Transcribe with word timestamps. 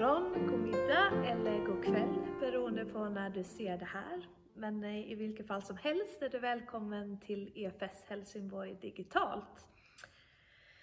morgon, 0.00 0.46
god 0.46 0.60
middag 0.60 1.26
eller 1.26 1.66
god 1.66 1.84
kväll 1.84 2.14
beroende 2.40 2.84
på 2.84 3.08
när 3.08 3.30
du 3.30 3.44
ser 3.44 3.78
det 3.78 3.84
här. 3.84 4.28
Men 4.54 4.84
eh, 4.84 5.12
i 5.12 5.14
vilket 5.14 5.46
fall 5.46 5.62
som 5.62 5.76
helst 5.76 6.22
är 6.22 6.28
du 6.28 6.38
välkommen 6.38 7.20
till 7.20 7.52
EFS 7.54 8.04
Helsingborg 8.08 8.76
digitalt. 8.80 9.68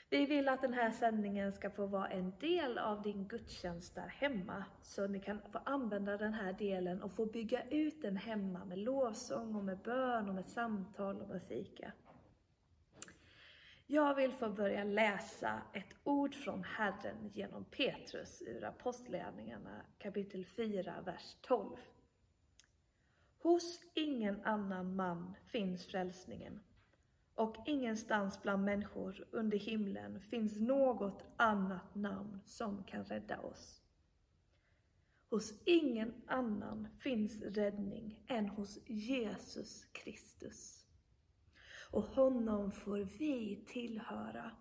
Vi 0.10 0.26
vill 0.26 0.50
att 0.50 0.62
den 0.62 0.74
här 0.74 0.92
sändningen 0.92 1.54
ska 1.54 1.70
få 1.70 1.86
vara 1.86 2.08
en 2.08 2.34
del 2.40 2.78
av 2.78 3.02
din 3.02 3.28
gudstjänst 3.28 3.96
där 3.96 4.08
hemma, 4.08 4.66
så 4.82 5.08
ni 5.08 5.20
kan 5.20 5.40
få 5.52 5.60
använda 5.66 6.18
den 6.18 6.34
här 6.34 6.54
delen 6.54 7.02
och 7.02 7.12
få 7.12 7.26
bygga 7.26 7.64
ut 7.70 8.02
den 8.02 8.18
hemma 8.18 8.66
med 8.66 8.78
lovsång 8.78 9.56
och 9.56 9.64
med 9.64 9.78
bön 9.78 10.30
och 10.30 10.36
med 10.36 10.46
samtal 10.46 11.22
och 11.22 11.30
med 11.30 11.44
fika. 11.44 11.92
Jag 13.90 14.16
vill 14.16 14.34
få 14.34 14.50
börja 14.50 14.84
läsa 14.84 15.62
ett 15.74 15.94
ord 16.04 16.36
från 16.36 16.64
Herren 16.64 17.32
genom 17.34 17.66
Petrus 17.66 18.42
ur 18.42 18.64
Apostlagärningarna 18.64 19.82
kapitel 19.98 20.46
4, 20.46 21.02
vers 21.06 21.36
12. 21.42 21.78
Hos 23.40 23.82
ingen 23.94 24.46
annan 24.46 24.96
man 24.96 25.34
finns 25.46 25.86
frälsningen 25.86 26.60
och 27.36 27.56
ingenstans 27.66 28.42
bland 28.42 28.64
människor 28.64 29.28
under 29.32 29.58
himlen 29.58 30.22
finns 30.22 30.60
något 30.60 31.24
annat 31.38 31.96
namn 31.96 32.40
som 32.46 32.84
kan 32.84 33.06
rädda 33.06 33.40
oss. 33.40 33.82
Hos 35.30 35.54
ingen 35.66 36.14
annan 36.28 36.88
finns 37.00 37.42
räddning 37.42 38.20
än 38.28 38.50
hos 38.50 38.80
Jesus 38.88 39.86
Kristus. 39.86 40.87
Och 41.98 42.04
honom 42.04 42.72
får 42.72 42.98
vi 42.98 43.64
tillhöra. 43.68 44.52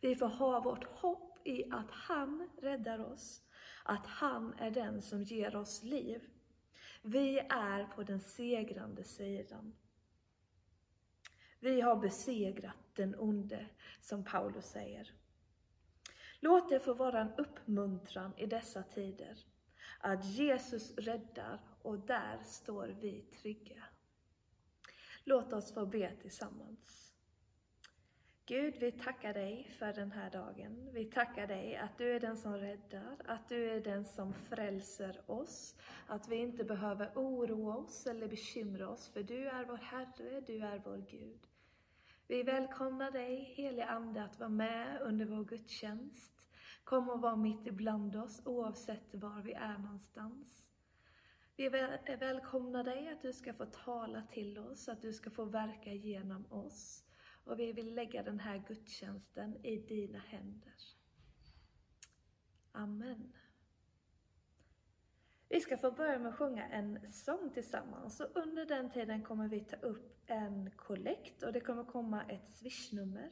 Vi 0.00 0.16
får 0.16 0.26
ha 0.26 0.60
vårt 0.60 0.84
hopp 0.84 1.38
i 1.44 1.64
att 1.70 1.90
han 1.90 2.48
räddar 2.62 3.12
oss, 3.12 3.42
att 3.84 4.06
han 4.06 4.54
är 4.58 4.70
den 4.70 5.02
som 5.02 5.22
ger 5.22 5.56
oss 5.56 5.82
liv. 5.82 6.30
Vi 7.02 7.38
är 7.38 7.84
på 7.84 8.02
den 8.02 8.20
segrande 8.20 9.04
sidan. 9.04 9.76
Vi 11.60 11.80
har 11.80 11.96
besegrat 11.96 12.94
den 12.94 13.14
onde, 13.18 13.66
som 14.00 14.24
Paulus 14.24 14.66
säger. 14.66 15.12
Låt 16.40 16.68
det 16.68 16.80
få 16.80 16.94
vara 16.94 17.20
en 17.20 17.32
uppmuntran 17.38 18.32
i 18.36 18.46
dessa 18.46 18.82
tider, 18.82 19.38
att 20.00 20.24
Jesus 20.24 20.98
räddar 20.98 21.60
och 21.82 21.98
där 21.98 22.42
står 22.44 22.88
vi 23.00 23.22
trygga. 23.22 23.87
Låt 25.28 25.52
oss 25.52 25.72
få 25.72 25.86
be 25.86 26.12
tillsammans. 26.22 27.12
Gud, 28.46 28.74
vi 28.80 28.92
tackar 28.92 29.34
dig 29.34 29.70
för 29.78 29.92
den 29.92 30.12
här 30.12 30.30
dagen. 30.30 30.90
Vi 30.92 31.04
tackar 31.04 31.46
dig 31.46 31.76
att 31.76 31.98
du 31.98 32.16
är 32.16 32.20
den 32.20 32.36
som 32.36 32.56
räddar, 32.56 33.16
att 33.24 33.48
du 33.48 33.70
är 33.70 33.80
den 33.80 34.04
som 34.04 34.32
frälser 34.32 35.20
oss, 35.26 35.76
att 36.06 36.28
vi 36.28 36.36
inte 36.36 36.64
behöver 36.64 37.12
oroa 37.14 37.76
oss 37.76 38.06
eller 38.06 38.28
bekymra 38.28 38.88
oss, 38.88 39.08
för 39.08 39.22
du 39.22 39.48
är 39.48 39.64
vår 39.64 39.76
Herre, 39.76 40.40
du 40.40 40.58
är 40.58 40.82
vår 40.84 41.04
Gud. 41.10 41.40
Vi 42.26 42.42
välkomnar 42.42 43.10
dig, 43.10 43.54
helige 43.56 43.86
Ande, 43.86 44.24
att 44.24 44.38
vara 44.38 44.50
med 44.50 45.00
under 45.02 45.26
vår 45.26 45.44
gudstjänst. 45.44 46.48
Kom 46.84 47.10
och 47.10 47.20
var 47.20 47.36
mitt 47.36 47.66
ibland 47.66 48.16
oss, 48.16 48.42
oavsett 48.44 49.14
var 49.14 49.42
vi 49.42 49.52
är 49.52 49.78
någonstans. 49.78 50.67
Vi 51.58 51.68
välkomnar 52.18 52.84
dig 52.84 53.08
att 53.08 53.22
du 53.22 53.32
ska 53.32 53.54
få 53.54 53.66
tala 53.66 54.22
till 54.22 54.58
oss, 54.58 54.88
att 54.88 55.02
du 55.02 55.12
ska 55.12 55.30
få 55.30 55.44
verka 55.44 55.92
genom 55.92 56.52
oss. 56.52 57.04
Och 57.44 57.58
vi 57.58 57.72
vill 57.72 57.94
lägga 57.94 58.22
den 58.22 58.40
här 58.40 58.62
gudstjänsten 58.68 59.66
i 59.66 59.76
dina 59.76 60.18
händer. 60.18 60.74
Amen. 62.72 63.32
Vi 65.48 65.60
ska 65.60 65.76
få 65.76 65.90
börja 65.90 66.18
med 66.18 66.28
att 66.28 66.38
sjunga 66.38 66.68
en 66.68 67.12
sång 67.12 67.50
tillsammans 67.50 68.20
och 68.20 68.36
under 68.36 68.66
den 68.66 68.90
tiden 68.90 69.22
kommer 69.22 69.48
vi 69.48 69.60
ta 69.60 69.76
upp 69.76 70.22
en 70.26 70.70
kollekt 70.70 71.42
och 71.42 71.52
det 71.52 71.60
kommer 71.60 71.84
komma 71.84 72.24
ett 72.24 72.48
swishnummer. 72.48 73.30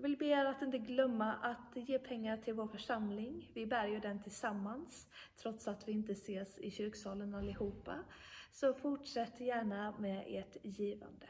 Jag 0.00 0.08
vill 0.08 0.16
be 0.16 0.26
er 0.26 0.44
att 0.44 0.62
inte 0.62 0.78
glömma 0.78 1.32
att 1.32 1.76
ge 1.76 1.98
pengar 1.98 2.36
till 2.36 2.54
vår 2.54 2.66
församling. 2.66 3.50
Vi 3.54 3.66
bär 3.66 3.86
ju 3.86 4.00
den 4.00 4.22
tillsammans, 4.22 5.08
trots 5.42 5.68
att 5.68 5.88
vi 5.88 5.92
inte 5.92 6.12
ses 6.12 6.58
i 6.58 6.70
kyrksalen 6.70 7.34
allihopa. 7.34 8.04
Så 8.52 8.74
fortsätt 8.74 9.40
gärna 9.40 9.94
med 9.98 10.24
ert 10.26 10.56
givande. 10.62 11.28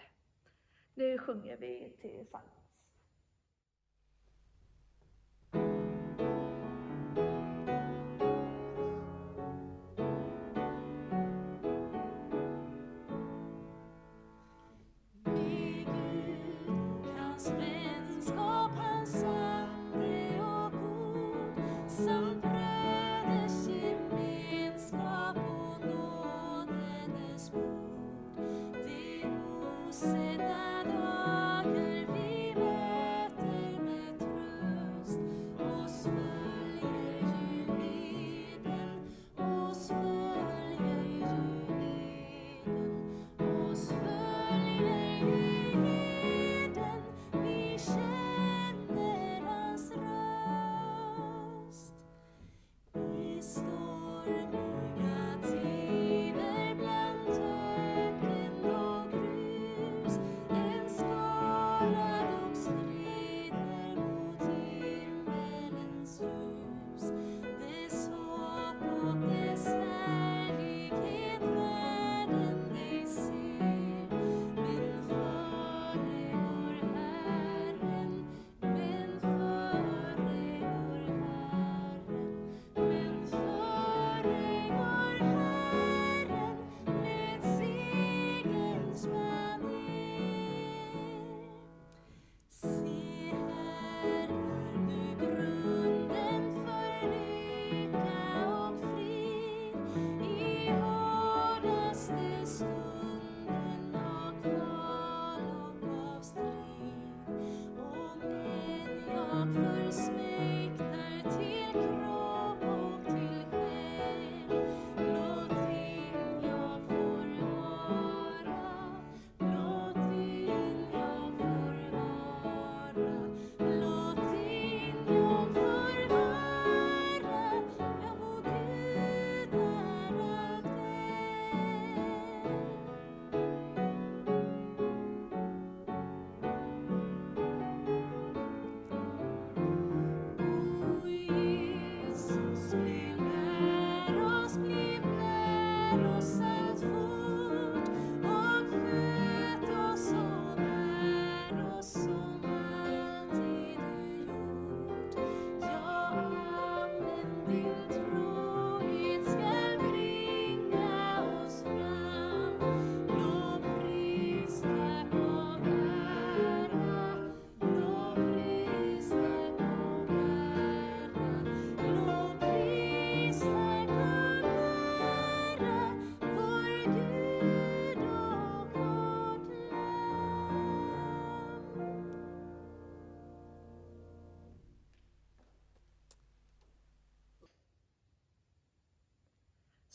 Nu 0.95 1.19
sjunger 1.19 1.57
vi 1.57 1.97
tillsammans. 2.01 2.60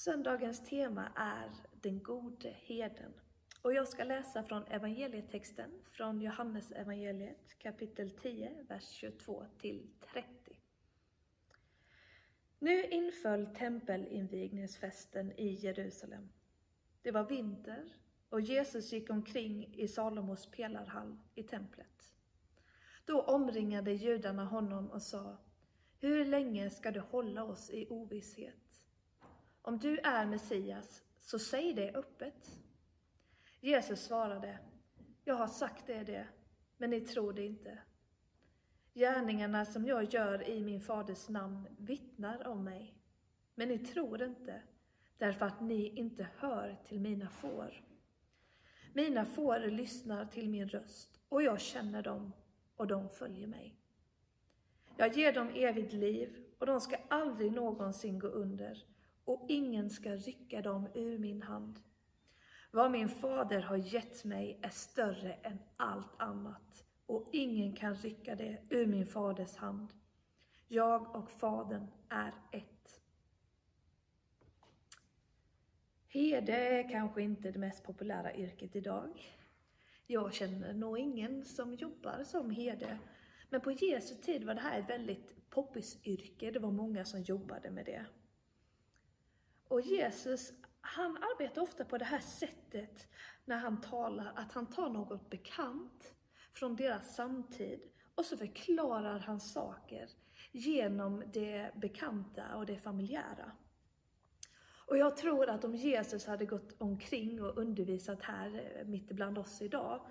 Söndagens 0.05 0.69
tema 0.69 1.11
är 1.15 1.51
den 1.81 2.03
gode 2.03 2.49
heden. 2.49 3.13
Och 3.61 3.73
jag 3.73 3.87
ska 3.87 4.03
läsa 4.03 4.43
från 4.43 4.63
evangelietexten 4.63 5.71
från 5.83 6.21
Johannes 6.21 6.71
evangeliet 6.71 7.59
kapitel 7.59 8.11
10, 8.11 8.65
vers 8.69 8.89
22 8.89 9.45
till 9.59 9.89
30. 10.13 10.27
Nu 12.59 12.83
inföll 12.83 13.45
tempelinvigningsfesten 13.55 15.31
i 15.31 15.47
Jerusalem. 15.47 16.29
Det 17.01 17.11
var 17.11 17.23
vinter 17.23 17.93
och 18.29 18.41
Jesus 18.41 18.93
gick 18.93 19.09
omkring 19.09 19.75
i 19.75 19.87
Salomos 19.87 20.51
pelarhall 20.51 21.17
i 21.35 21.43
templet. 21.43 22.13
Då 23.05 23.21
omringade 23.21 23.91
judarna 23.91 24.45
honom 24.45 24.91
och 24.91 25.01
sa, 25.01 25.37
hur 25.99 26.25
länge 26.25 26.69
ska 26.69 26.91
du 26.91 26.99
hålla 26.99 27.43
oss 27.43 27.69
i 27.69 27.87
ovisshet? 27.89 28.64
Om 29.65 29.79
du 29.79 29.97
är 29.97 30.25
Messias, 30.25 31.03
så 31.17 31.39
säg 31.39 31.73
det 31.73 31.95
öppet. 31.95 32.57
Jesus 33.59 34.05
svarade, 34.05 34.59
jag 35.23 35.35
har 35.35 35.47
sagt 35.47 35.89
er 35.89 36.03
det 36.03 36.27
men 36.77 36.89
ni 36.89 37.01
tror 37.01 37.33
det 37.33 37.45
inte. 37.45 37.77
Gärningarna 38.93 39.65
som 39.65 39.85
jag 39.85 40.13
gör 40.13 40.49
i 40.49 40.63
min 40.63 40.81
faders 40.81 41.29
namn 41.29 41.67
vittnar 41.77 42.47
om 42.47 42.63
mig, 42.63 42.97
men 43.55 43.67
ni 43.67 43.79
tror 43.79 44.23
inte, 44.23 44.61
därför 45.17 45.45
att 45.45 45.61
ni 45.61 45.89
inte 45.89 46.27
hör 46.37 46.77
till 46.85 46.99
mina 46.99 47.29
får. 47.29 47.83
Mina 48.93 49.25
får 49.25 49.59
lyssnar 49.59 50.25
till 50.25 50.49
min 50.49 50.69
röst, 50.69 51.19
och 51.29 51.43
jag 51.43 51.61
känner 51.61 52.01
dem, 52.01 52.33
och 52.75 52.87
de 52.87 53.09
följer 53.09 53.47
mig. 53.47 53.75
Jag 54.97 55.17
ger 55.17 55.33
dem 55.33 55.49
evigt 55.55 55.93
liv, 55.93 56.45
och 56.59 56.65
de 56.65 56.81
ska 56.81 56.97
aldrig 57.09 57.51
någonsin 57.51 58.19
gå 58.19 58.27
under, 58.27 58.85
och 59.25 59.45
ingen 59.49 59.89
ska 59.89 60.15
rycka 60.15 60.61
dem 60.61 60.87
ur 60.93 61.17
min 61.17 61.41
hand. 61.41 61.79
Vad 62.71 62.91
min 62.91 63.09
fader 63.09 63.61
har 63.61 63.77
gett 63.77 64.23
mig 64.23 64.59
är 64.61 64.69
större 64.69 65.33
än 65.33 65.59
allt 65.77 66.21
annat, 66.21 66.85
och 67.05 67.29
ingen 67.31 67.75
kan 67.75 67.95
rycka 67.95 68.35
det 68.35 68.57
ur 68.69 68.85
min 68.85 69.05
faders 69.05 69.55
hand. 69.55 69.93
Jag 70.67 71.15
och 71.15 71.31
Fadern 71.31 71.87
är 72.09 72.33
ett. 72.51 73.01
Herde 76.07 76.53
är 76.53 76.89
kanske 76.89 77.21
inte 77.21 77.51
det 77.51 77.59
mest 77.59 77.83
populära 77.83 78.35
yrket 78.35 78.75
idag. 78.75 79.37
Jag 80.07 80.33
känner 80.33 80.73
nog 80.73 80.99
ingen 80.99 81.45
som 81.45 81.73
jobbar 81.73 82.23
som 82.23 82.49
herde. 82.49 82.99
Men 83.49 83.61
på 83.61 83.71
Jesu 83.71 84.15
tid 84.15 84.43
var 84.43 84.55
det 84.55 84.61
här 84.61 84.79
ett 84.79 84.89
väldigt 84.89 85.49
poppisyrke. 85.49 86.51
Det 86.51 86.59
var 86.59 86.71
många 86.71 87.05
som 87.05 87.21
jobbade 87.21 87.71
med 87.71 87.85
det. 87.85 88.05
Och 89.75 89.81
Jesus, 89.81 90.53
han 90.81 91.17
arbetar 91.17 91.61
ofta 91.61 91.85
på 91.85 91.97
det 91.97 92.05
här 92.05 92.19
sättet 92.19 93.07
när 93.45 93.57
han 93.57 93.81
talar, 93.81 94.33
att 94.35 94.51
han 94.51 94.65
tar 94.65 94.89
något 94.89 95.29
bekant 95.29 96.13
från 96.53 96.75
deras 96.75 97.15
samtid 97.15 97.79
och 98.15 98.25
så 98.25 98.37
förklarar 98.37 99.19
han 99.19 99.39
saker 99.39 100.09
genom 100.51 101.23
det 101.33 101.71
bekanta 101.75 102.55
och 102.55 102.65
det 102.65 102.77
familjära. 102.77 103.51
Och 104.85 104.97
jag 104.97 105.17
tror 105.17 105.49
att 105.49 105.63
om 105.63 105.75
Jesus 105.75 106.25
hade 106.25 106.45
gått 106.45 106.81
omkring 106.81 107.43
och 107.43 107.57
undervisat 107.57 108.21
här 108.21 108.77
eh, 108.79 108.87
mitt 108.87 109.11
ibland 109.11 109.37
oss 109.37 109.61
idag, 109.61 110.05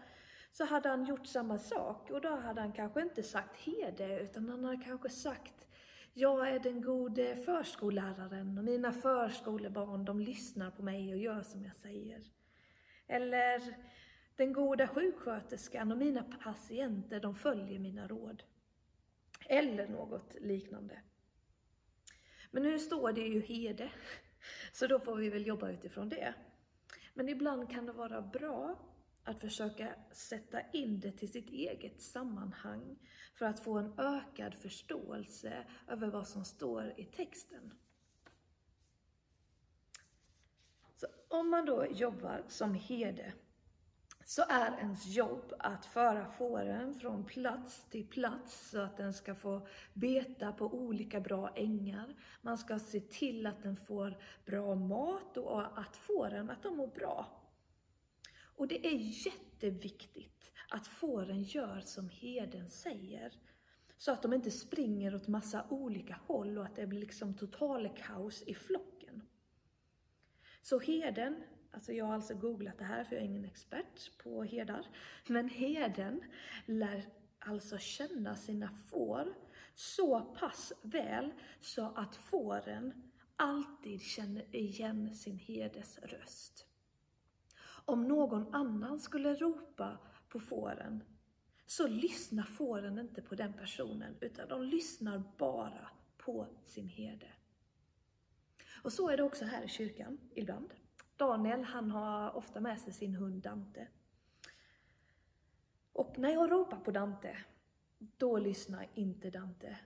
så 0.52 0.64
hade 0.64 0.88
han 0.88 1.04
gjort 1.04 1.26
samma 1.26 1.58
sak. 1.58 2.10
Och 2.10 2.20
då 2.20 2.36
hade 2.36 2.60
han 2.60 2.72
kanske 2.72 3.02
inte 3.02 3.22
sagt 3.22 3.56
hede, 3.56 4.20
utan 4.20 4.48
han 4.48 4.64
hade 4.64 4.84
kanske 4.84 5.08
sagt 5.08 5.66
jag 6.14 6.50
är 6.50 6.58
den 6.58 6.80
gode 6.80 7.36
förskolläraren 7.36 8.58
och 8.58 8.64
mina 8.64 8.92
förskolebarn 8.92 10.04
de 10.04 10.20
lyssnar 10.20 10.70
på 10.70 10.82
mig 10.82 11.12
och 11.12 11.18
gör 11.18 11.42
som 11.42 11.64
jag 11.64 11.76
säger. 11.76 12.22
Eller 13.06 13.76
den 14.36 14.52
goda 14.52 14.88
sjuksköterskan 14.88 15.92
och 15.92 15.98
mina 15.98 16.22
patienter 16.22 17.20
de 17.20 17.34
följer 17.34 17.78
mina 17.78 18.08
råd. 18.08 18.42
Eller 19.48 19.88
något 19.88 20.36
liknande. 20.40 21.00
Men 22.50 22.62
nu 22.62 22.78
står 22.78 23.12
det 23.12 23.26
ju 23.26 23.40
hede, 23.40 23.90
så 24.72 24.86
då 24.86 25.00
får 25.00 25.16
vi 25.16 25.28
väl 25.28 25.46
jobba 25.46 25.70
utifrån 25.70 26.08
det. 26.08 26.34
Men 27.14 27.28
ibland 27.28 27.70
kan 27.70 27.86
det 27.86 27.92
vara 27.92 28.22
bra 28.22 28.76
att 29.24 29.40
försöka 29.40 29.94
sätta 30.12 30.60
in 30.72 31.00
det 31.00 31.12
till 31.12 31.32
sitt 31.32 31.50
eget 31.50 32.00
sammanhang 32.00 32.96
för 33.34 33.46
att 33.46 33.60
få 33.60 33.78
en 33.78 33.94
ökad 33.98 34.54
förståelse 34.54 35.66
över 35.88 36.08
vad 36.08 36.28
som 36.28 36.44
står 36.44 36.94
i 36.96 37.04
texten. 37.04 37.74
Så 40.96 41.06
om 41.28 41.50
man 41.50 41.64
då 41.64 41.86
jobbar 41.86 42.44
som 42.48 42.74
herde 42.74 43.32
så 44.26 44.42
är 44.48 44.78
ens 44.78 45.06
jobb 45.06 45.52
att 45.58 45.86
föra 45.86 46.28
fåren 46.28 46.94
från 46.94 47.24
plats 47.24 47.84
till 47.90 48.08
plats 48.08 48.70
så 48.70 48.80
att 48.80 48.96
den 48.96 49.14
ska 49.14 49.34
få 49.34 49.66
beta 49.92 50.52
på 50.52 50.74
olika 50.74 51.20
bra 51.20 51.48
ängar. 51.54 52.14
Man 52.42 52.58
ska 52.58 52.78
se 52.78 53.00
till 53.00 53.46
att 53.46 53.62
den 53.62 53.76
får 53.76 54.18
bra 54.46 54.74
mat 54.74 55.36
och 55.36 55.78
att 55.78 55.96
fåren 55.96 56.50
att 56.50 56.62
de 56.62 56.76
mår 56.76 56.86
bra. 56.86 57.43
Och 58.56 58.68
det 58.68 58.86
är 58.86 59.26
jätteviktigt 59.26 60.52
att 60.68 60.86
fåren 60.86 61.42
gör 61.42 61.80
som 61.80 62.08
herden 62.08 62.68
säger. 62.68 63.32
Så 63.96 64.12
att 64.12 64.22
de 64.22 64.32
inte 64.32 64.50
springer 64.50 65.14
åt 65.14 65.28
massa 65.28 65.66
olika 65.70 66.20
håll 66.26 66.58
och 66.58 66.64
att 66.64 66.76
det 66.76 66.86
blir 66.86 67.00
liksom 67.00 67.34
total 67.34 67.88
kaos 67.88 68.42
i 68.42 68.54
flocken. 68.54 69.22
Så 70.62 70.80
herden 70.80 71.42
Alltså 71.74 71.92
jag 71.92 72.04
har 72.04 72.14
alltså 72.14 72.34
googlat 72.34 72.78
det 72.78 72.84
här 72.84 73.04
för 73.04 73.16
jag 73.16 73.22
är 73.22 73.26
ingen 73.26 73.44
expert 73.44 74.18
på 74.22 74.42
herdar. 74.42 74.86
Men 75.26 75.48
herden 75.48 76.20
lär 76.66 77.08
alltså 77.38 77.78
känna 77.78 78.36
sina 78.36 78.70
får 78.70 79.34
så 79.74 80.20
pass 80.20 80.72
väl 80.82 81.32
så 81.60 81.92
att 81.96 82.16
fåren 82.16 83.12
alltid 83.36 84.02
känner 84.02 84.56
igen 84.56 85.14
sin 85.14 85.38
herdes 85.38 85.98
röst. 85.98 86.66
Om 87.84 88.08
någon 88.08 88.54
annan 88.54 89.00
skulle 89.00 89.34
ropa 89.34 89.98
på 90.28 90.40
fåren 90.40 91.04
så 91.66 91.86
lyssnar 91.86 92.44
fåren 92.44 92.98
inte 92.98 93.22
på 93.22 93.34
den 93.34 93.52
personen 93.52 94.16
utan 94.20 94.48
de 94.48 94.62
lyssnar 94.62 95.22
bara 95.38 95.90
på 96.16 96.46
sin 96.64 96.88
herde. 96.88 97.32
Och 98.82 98.92
så 98.92 99.08
är 99.08 99.16
det 99.16 99.22
också 99.22 99.44
här 99.44 99.62
i 99.62 99.68
kyrkan 99.68 100.18
ibland. 100.34 100.74
Daniel, 101.16 101.62
han 101.62 101.90
har 101.90 102.36
ofta 102.36 102.60
med 102.60 102.80
sig 102.80 102.92
sin 102.92 103.14
hund 103.14 103.42
Dante. 103.42 103.88
Och 105.92 106.18
när 106.18 106.30
jag 106.30 106.50
ropar 106.50 106.76
på 106.76 106.90
Dante, 106.90 107.36
då 107.98 108.38
lyssnar 108.38 108.88
inte 108.94 109.30
Dante. 109.30 109.78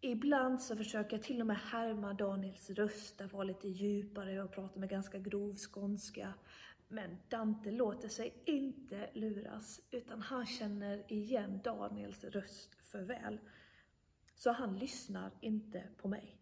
Ibland 0.00 0.62
så 0.62 0.76
försöker 0.76 1.16
jag 1.16 1.24
till 1.24 1.40
och 1.40 1.46
med 1.46 1.56
härma 1.56 2.12
Daniels 2.12 2.70
röst, 2.70 3.20
att 3.20 3.32
vara 3.32 3.44
lite 3.44 3.68
djupare 3.68 4.42
och 4.42 4.52
prata 4.52 4.80
med 4.80 4.88
ganska 4.88 5.18
grov 5.18 5.56
skånska. 5.56 6.34
Men 6.88 7.16
Dante 7.28 7.70
låter 7.70 8.08
sig 8.08 8.42
inte 8.44 9.10
luras, 9.14 9.80
utan 9.90 10.22
han 10.22 10.46
känner 10.46 11.12
igen 11.12 11.60
Daniels 11.64 12.24
röst 12.24 12.74
för 12.74 13.02
väl. 13.02 13.40
Så 14.34 14.52
han 14.52 14.78
lyssnar 14.78 15.32
inte 15.40 15.88
på 15.96 16.08
mig. 16.08 16.40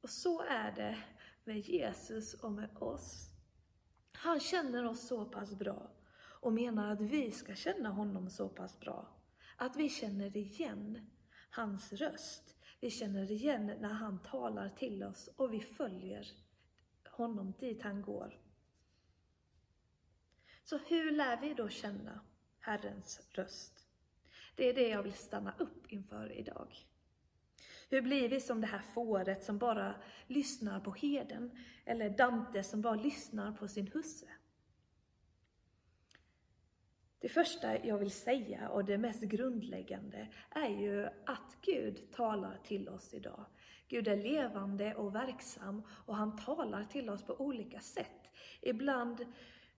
Och 0.00 0.10
så 0.10 0.42
är 0.42 0.72
det 0.72 0.98
med 1.44 1.58
Jesus 1.58 2.34
och 2.34 2.52
med 2.52 2.76
oss. 2.76 3.30
Han 4.12 4.40
känner 4.40 4.84
oss 4.84 5.08
så 5.08 5.24
pass 5.24 5.58
bra 5.58 5.90
och 6.40 6.52
menar 6.52 6.92
att 6.92 7.00
vi 7.00 7.30
ska 7.30 7.54
känna 7.54 7.88
honom 7.88 8.30
så 8.30 8.48
pass 8.48 8.80
bra. 8.80 9.08
Att 9.56 9.76
vi 9.76 9.88
känner 9.88 10.36
igen 10.36 11.10
hans 11.50 11.92
röst. 11.92 12.56
Vi 12.80 12.90
känner 12.90 13.30
igen 13.30 13.66
när 13.66 13.92
han 13.92 14.22
talar 14.22 14.68
till 14.68 15.02
oss 15.02 15.28
och 15.36 15.52
vi 15.52 15.60
följer 15.60 16.26
honom 17.10 17.52
dit 17.58 17.82
han 17.82 18.02
går. 18.02 18.43
Så 20.64 20.78
hur 20.78 21.10
lär 21.10 21.40
vi 21.40 21.54
då 21.54 21.68
känna 21.68 22.20
Herrens 22.60 23.28
röst? 23.30 23.86
Det 24.54 24.68
är 24.68 24.74
det 24.74 24.88
jag 24.88 25.02
vill 25.02 25.12
stanna 25.12 25.54
upp 25.58 25.92
inför 25.92 26.32
idag. 26.32 26.74
Hur 27.88 28.02
blir 28.02 28.28
vi 28.28 28.40
som 28.40 28.60
det 28.60 28.66
här 28.66 28.82
fåret 28.94 29.44
som 29.44 29.58
bara 29.58 29.94
lyssnar 30.26 30.80
på 30.80 30.90
heden? 30.90 31.50
Eller 31.84 32.10
Dante 32.10 32.62
som 32.62 32.82
bara 32.82 32.94
lyssnar 32.94 33.52
på 33.52 33.68
sin 33.68 33.86
husse? 33.86 34.26
Det 37.18 37.28
första 37.28 37.86
jag 37.86 37.98
vill 37.98 38.10
säga 38.10 38.68
och 38.68 38.84
det 38.84 38.98
mest 38.98 39.22
grundläggande 39.22 40.28
är 40.50 40.68
ju 40.68 41.06
att 41.26 41.56
Gud 41.60 42.12
talar 42.12 42.58
till 42.64 42.88
oss 42.88 43.14
idag. 43.14 43.44
Gud 43.88 44.08
är 44.08 44.16
levande 44.16 44.94
och 44.94 45.14
verksam 45.14 45.82
och 45.88 46.16
han 46.16 46.36
talar 46.36 46.84
till 46.84 47.10
oss 47.10 47.22
på 47.22 47.40
olika 47.40 47.80
sätt. 47.80 48.32
Ibland 48.60 49.26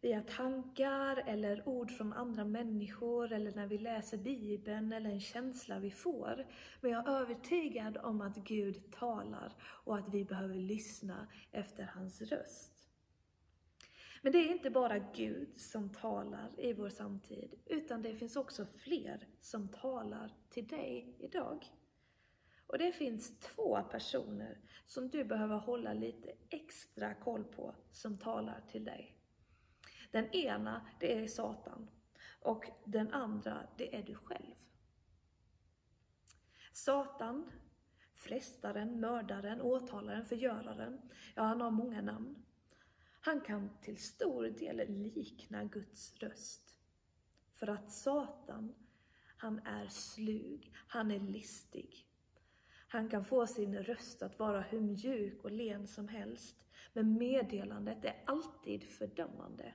via 0.01 0.23
tankar 0.23 1.25
eller 1.27 1.69
ord 1.69 1.91
från 1.91 2.13
andra 2.13 2.45
människor 2.45 3.33
eller 3.33 3.53
när 3.53 3.67
vi 3.67 3.79
läser 3.79 4.19
Bibeln 4.19 4.93
eller 4.93 5.11
en 5.11 5.21
känsla 5.21 5.79
vi 5.79 5.91
får. 5.91 6.47
Men 6.81 6.91
jag 6.91 7.09
är 7.09 7.13
övertygad 7.13 7.97
om 7.97 8.21
att 8.21 8.37
Gud 8.37 8.93
talar 8.93 9.53
och 9.63 9.99
att 9.99 10.15
vi 10.15 10.25
behöver 10.25 10.55
lyssna 10.55 11.29
efter 11.53 11.85
hans 11.85 12.23
röst. 12.23 12.73
Men 14.23 14.33
det 14.33 14.39
är 14.39 14.53
inte 14.53 14.71
bara 14.71 14.99
Gud 14.99 15.61
som 15.61 15.93
talar 15.93 16.51
i 16.59 16.73
vår 16.73 16.89
samtid, 16.89 17.55
utan 17.67 18.03
det 18.03 18.15
finns 18.15 18.37
också 18.37 18.67
fler 18.67 19.27
som 19.41 19.69
talar 19.69 20.35
till 20.49 20.67
dig 20.67 21.17
idag. 21.19 21.65
Och 22.67 22.79
det 22.79 22.93
finns 22.93 23.39
två 23.41 23.83
personer 23.91 24.59
som 24.87 25.09
du 25.09 25.25
behöver 25.25 25.57
hålla 25.57 25.93
lite 25.93 26.33
extra 26.51 27.15
koll 27.15 27.45
på, 27.45 27.75
som 27.91 28.19
talar 28.19 28.65
till 28.71 28.85
dig. 28.85 29.16
Den 30.17 30.35
ena, 30.35 30.87
det 31.01 31.19
är 31.19 31.29
Satan. 31.29 31.89
Och 32.41 32.71
den 32.85 33.13
andra, 33.13 33.67
det 33.77 33.97
är 33.97 34.03
du 34.03 34.15
själv. 34.15 34.55
Satan, 36.73 37.51
frestaren, 38.15 39.01
mördaren, 39.01 39.61
åtalaren, 39.61 40.25
förgöraren, 40.25 41.01
ja 41.35 41.43
han 41.43 41.61
har 41.61 41.71
många 41.71 42.03
namn. 42.03 42.43
Han 43.21 43.41
kan 43.41 43.71
till 43.83 44.03
stor 44.03 44.45
del 44.45 44.77
likna 44.89 45.65
Guds 45.65 46.15
röst. 46.15 46.79
För 47.55 47.67
att 47.67 47.91
Satan, 47.91 48.75
han 49.37 49.59
är 49.59 49.89
slug, 49.89 50.73
han 50.87 51.11
är 51.11 51.21
listig. 51.21 52.09
Han 52.89 53.09
kan 53.09 53.25
få 53.25 53.47
sin 53.47 53.83
röst 53.83 54.23
att 54.23 54.39
vara 54.39 54.61
hur 54.61 54.81
mjuk 54.81 55.45
och 55.45 55.53
len 55.53 55.87
som 55.87 56.09
helst, 56.09 56.57
men 56.93 57.19
meddelandet 57.19 58.05
är 58.05 58.23
alltid 58.27 58.85
fördömande. 58.85 59.73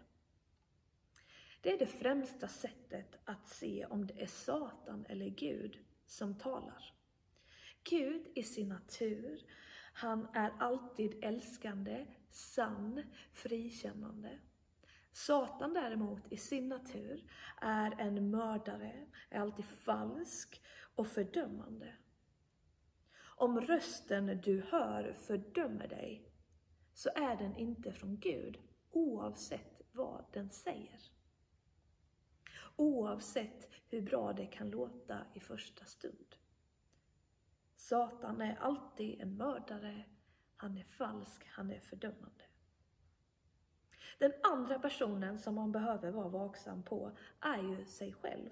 Det 1.62 1.74
är 1.74 1.80
det 1.80 1.86
främsta 1.86 2.48
sättet 2.48 3.18
att 3.26 3.48
se 3.48 3.86
om 3.86 4.08
det 4.08 4.22
är 4.22 4.28
Satan 4.28 5.06
eller 5.10 5.30
Gud 5.30 5.80
som 6.06 6.38
talar. 6.38 6.94
Gud 7.84 8.28
i 8.36 8.44
sin 8.44 8.70
natur, 8.70 9.46
han 9.94 10.28
är 10.34 10.54
alltid 10.60 11.24
älskande, 11.24 12.08
sann, 12.30 13.04
frikännande. 13.34 14.40
Satan 15.12 15.74
däremot 15.74 16.32
i 16.32 16.38
sin 16.38 16.70
natur 16.70 17.32
är 17.62 17.96
en 18.00 18.32
mördare, 18.32 19.08
är 19.30 19.40
alltid 19.40 19.66
falsk 19.66 20.62
och 20.96 21.08
fördömande. 21.08 21.94
Om 23.20 23.62
rösten 23.62 24.42
du 24.44 24.62
hör 24.62 25.14
fördömer 25.14 25.88
dig, 25.88 26.32
så 26.94 27.10
är 27.16 27.36
den 27.36 27.56
inte 27.58 27.92
från 27.92 28.20
Gud, 28.20 28.60
oavsett 28.92 29.82
vad 29.92 30.26
den 30.34 30.50
säger. 30.50 31.12
Oavsett 32.82 33.70
hur 33.90 34.02
bra 34.02 34.34
det 34.34 34.46
kan 34.46 34.70
låta 34.70 35.26
i 35.34 35.40
första 35.40 35.86
stund. 35.86 36.36
Satan 37.76 38.42
är 38.42 38.56
alltid 38.56 39.22
en 39.22 39.38
mördare, 39.38 40.06
han 40.58 40.78
är 40.78 40.84
falsk, 40.84 41.48
han 41.48 41.72
är 41.72 41.80
fördömande. 41.80 42.44
Den 44.20 44.34
andra 44.44 44.80
personen 44.80 45.40
som 45.40 45.56
man 45.56 45.72
behöver 45.72 46.12
vara 46.12 46.28
vaksam 46.28 46.84
på 46.84 47.12
är 47.40 47.58
ju 47.58 47.86
sig 47.86 48.14
själv. 48.14 48.50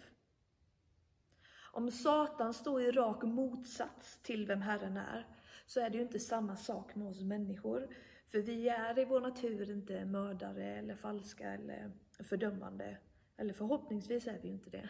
Om 1.71 1.91
Satan 1.91 2.53
står 2.53 2.81
i 2.81 2.91
rak 2.91 3.23
motsats 3.23 4.21
till 4.21 4.45
vem 4.45 4.61
Herren 4.61 4.97
är, 4.97 5.27
så 5.65 5.79
är 5.79 5.89
det 5.89 5.97
ju 5.97 6.03
inte 6.03 6.19
samma 6.19 6.55
sak 6.55 6.95
med 6.95 7.07
oss 7.07 7.21
människor. 7.21 7.95
För 8.27 8.39
vi 8.39 8.69
är 8.69 8.99
i 8.99 9.05
vår 9.05 9.21
natur 9.21 9.71
inte 9.71 10.05
mördare 10.05 10.77
eller 10.77 10.95
falska 10.95 11.53
eller 11.53 11.91
fördömande. 12.23 12.97
Eller 13.39 13.53
förhoppningsvis 13.53 14.27
är 14.27 14.39
vi 14.39 14.47
ju 14.47 14.53
inte 14.53 14.69
det. 14.69 14.89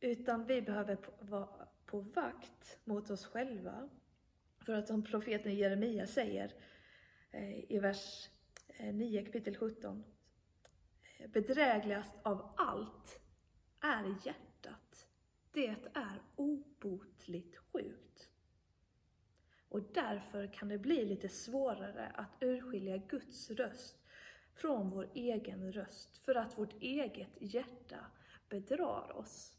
Utan 0.00 0.46
vi 0.46 0.62
behöver 0.62 0.98
vara 1.20 1.68
på 1.86 2.00
vakt 2.00 2.78
mot 2.84 3.10
oss 3.10 3.26
själva. 3.26 3.88
För 4.58 4.72
att 4.72 4.88
som 4.88 5.04
profeten 5.04 5.54
Jeremia 5.54 6.06
säger 6.06 6.54
eh, 7.30 7.72
i 7.72 7.78
vers 7.78 8.28
eh, 8.68 8.94
9 8.94 9.24
kapitel 9.24 9.56
17. 9.56 10.04
Eh, 11.18 11.30
bedrägligast 11.30 12.14
av 12.22 12.54
allt 12.56 13.20
är 13.80 14.04
hjärtat. 14.26 15.06
Det 15.52 15.76
är 15.94 16.22
obotligt 16.36 17.56
sjukt. 17.56 18.28
Och 19.68 19.82
därför 19.82 20.52
kan 20.52 20.68
det 20.68 20.78
bli 20.78 21.04
lite 21.04 21.28
svårare 21.28 22.12
att 22.14 22.42
urskilja 22.42 22.96
Guds 22.96 23.50
röst 23.50 24.05
från 24.56 24.90
vår 24.90 25.10
egen 25.14 25.72
röst, 25.72 26.18
för 26.18 26.34
att 26.34 26.58
vårt 26.58 26.82
eget 26.82 27.36
hjärta 27.40 28.00
bedrar 28.48 29.16
oss. 29.16 29.56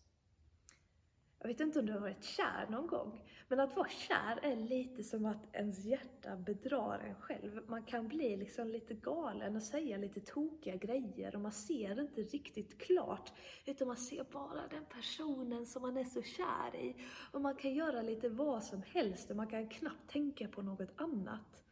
Jag 1.40 1.48
vet 1.48 1.60
inte 1.60 1.80
om 1.80 1.86
du 1.86 1.94
har 1.94 2.00
varit 2.00 2.24
kär 2.24 2.68
någon 2.70 2.88
gång, 2.88 3.22
men 3.48 3.60
att 3.60 3.76
vara 3.76 3.90
kär 3.90 4.40
är 4.42 4.56
lite 4.56 5.04
som 5.04 5.26
att 5.26 5.56
ens 5.56 5.86
hjärta 5.86 6.36
bedrar 6.36 7.00
en 7.00 7.16
själv. 7.16 7.62
Man 7.68 7.84
kan 7.84 8.08
bli 8.08 8.38
liksom 8.38 8.68
lite 8.68 8.94
galen 8.94 9.56
och 9.56 9.64
säga 9.64 9.98
lite 9.98 10.22
tokiga 10.22 10.76
grejer 10.76 11.36
och 11.36 11.42
man 11.42 11.52
ser 11.52 12.02
inte 12.02 12.22
riktigt 12.22 12.78
klart, 12.78 13.34
utan 13.66 13.88
man 13.88 13.98
ser 13.98 14.24
bara 14.24 14.68
den 14.68 14.86
personen 14.86 15.66
som 15.66 15.82
man 15.82 15.98
är 15.98 16.04
så 16.04 16.22
kär 16.22 16.76
i. 16.76 16.96
Och 17.32 17.42
man 17.42 17.56
kan 17.56 17.74
göra 17.74 18.02
lite 18.02 18.30
vad 18.30 18.64
som 18.64 18.84
helst 18.84 19.30
och 19.30 19.36
man 19.36 19.48
kan 19.48 19.70
knappt 19.70 20.10
tänka 20.10 20.48
på 20.48 20.62
något 20.62 20.92
annat. 20.96 21.67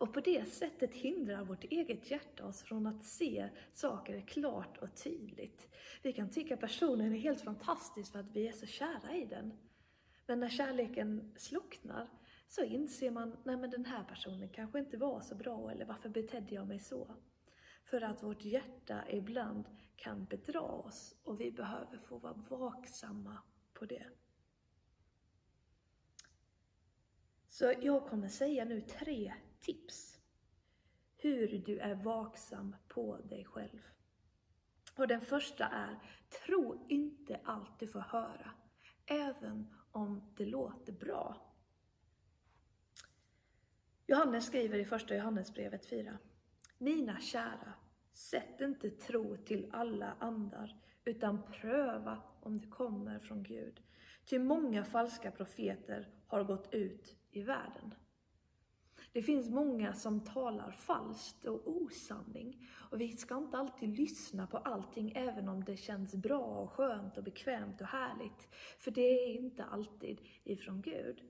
Och 0.00 0.12
på 0.12 0.20
det 0.20 0.44
sättet 0.44 0.94
hindrar 0.94 1.44
vårt 1.44 1.64
eget 1.64 2.10
hjärta 2.10 2.46
oss 2.46 2.62
från 2.62 2.86
att 2.86 3.04
se 3.04 3.48
saker 3.72 4.20
klart 4.20 4.76
och 4.76 4.96
tydligt. 4.96 5.68
Vi 6.02 6.12
kan 6.12 6.30
tycka 6.30 6.56
personen 6.56 7.12
är 7.12 7.18
helt 7.18 7.40
fantastisk 7.40 8.12
för 8.12 8.18
att 8.18 8.36
vi 8.36 8.48
är 8.48 8.52
så 8.52 8.66
kära 8.66 9.14
i 9.14 9.24
den. 9.24 9.52
Men 10.26 10.40
när 10.40 10.48
kärleken 10.48 11.34
slocknar 11.36 12.08
så 12.48 12.64
inser 12.64 13.10
man, 13.10 13.36
nej 13.44 13.56
men 13.56 13.70
den 13.70 13.84
här 13.84 14.04
personen 14.04 14.48
kanske 14.48 14.78
inte 14.78 14.96
var 14.96 15.20
så 15.20 15.34
bra, 15.34 15.70
eller 15.70 15.84
varför 15.84 16.08
betedde 16.08 16.54
jag 16.54 16.68
mig 16.68 16.78
så? 16.78 17.16
För 17.84 18.00
att 18.00 18.22
vårt 18.22 18.44
hjärta 18.44 19.04
ibland 19.10 19.64
kan 19.96 20.24
bedra 20.24 20.60
oss 20.60 21.14
och 21.22 21.40
vi 21.40 21.52
behöver 21.52 21.98
få 21.98 22.18
vara 22.18 22.34
vaksamma 22.48 23.38
på 23.74 23.84
det. 23.84 24.06
Så 27.48 27.74
jag 27.80 28.08
kommer 28.08 28.28
säga 28.28 28.64
nu 28.64 28.80
tre 28.80 29.34
tips 29.60 30.20
hur 31.22 31.58
du 31.66 31.78
är 31.78 31.94
vaksam 31.94 32.76
på 32.88 33.16
dig 33.16 33.44
själv. 33.44 33.80
Och 34.96 35.08
den 35.08 35.20
första 35.20 35.66
är, 35.66 35.98
tro 36.46 36.86
inte 36.88 37.40
allt 37.44 37.78
du 37.78 37.86
får 37.86 38.00
höra, 38.00 38.50
även 39.06 39.74
om 39.90 40.32
det 40.36 40.46
låter 40.46 40.92
bra. 40.92 41.36
Johannes 44.06 44.46
skriver 44.46 44.78
i 44.78 44.84
första 44.84 45.16
Johannesbrevet 45.16 45.86
4. 45.86 46.18
Mina 46.78 47.20
kära, 47.20 47.72
sätt 48.12 48.60
inte 48.60 48.90
tro 48.90 49.36
till 49.36 49.70
alla 49.72 50.16
andar, 50.18 50.80
utan 51.04 51.42
pröva 51.52 52.22
om 52.40 52.60
det 52.60 52.68
kommer 52.68 53.18
från 53.18 53.42
Gud. 53.42 53.80
Ty 54.24 54.38
många 54.38 54.84
falska 54.84 55.30
profeter 55.30 56.08
har 56.26 56.44
gått 56.44 56.74
ut 56.74 57.16
i 57.30 57.42
världen. 57.42 57.94
Det 59.12 59.22
finns 59.22 59.50
många 59.50 59.94
som 59.94 60.24
talar 60.24 60.70
falskt 60.70 61.44
och 61.44 61.68
osanning. 61.68 62.68
Och 62.90 63.00
vi 63.00 63.16
ska 63.16 63.36
inte 63.36 63.58
alltid 63.58 63.98
lyssna 63.98 64.46
på 64.46 64.58
allting, 64.58 65.12
även 65.16 65.48
om 65.48 65.64
det 65.64 65.76
känns 65.76 66.14
bra 66.14 66.44
och 66.44 66.70
skönt 66.70 67.18
och 67.18 67.24
bekvämt 67.24 67.80
och 67.80 67.86
härligt. 67.86 68.48
För 68.78 68.90
det 68.90 69.00
är 69.00 69.34
inte 69.34 69.64
alltid 69.64 70.20
ifrån 70.44 70.82
Gud. 70.82 71.22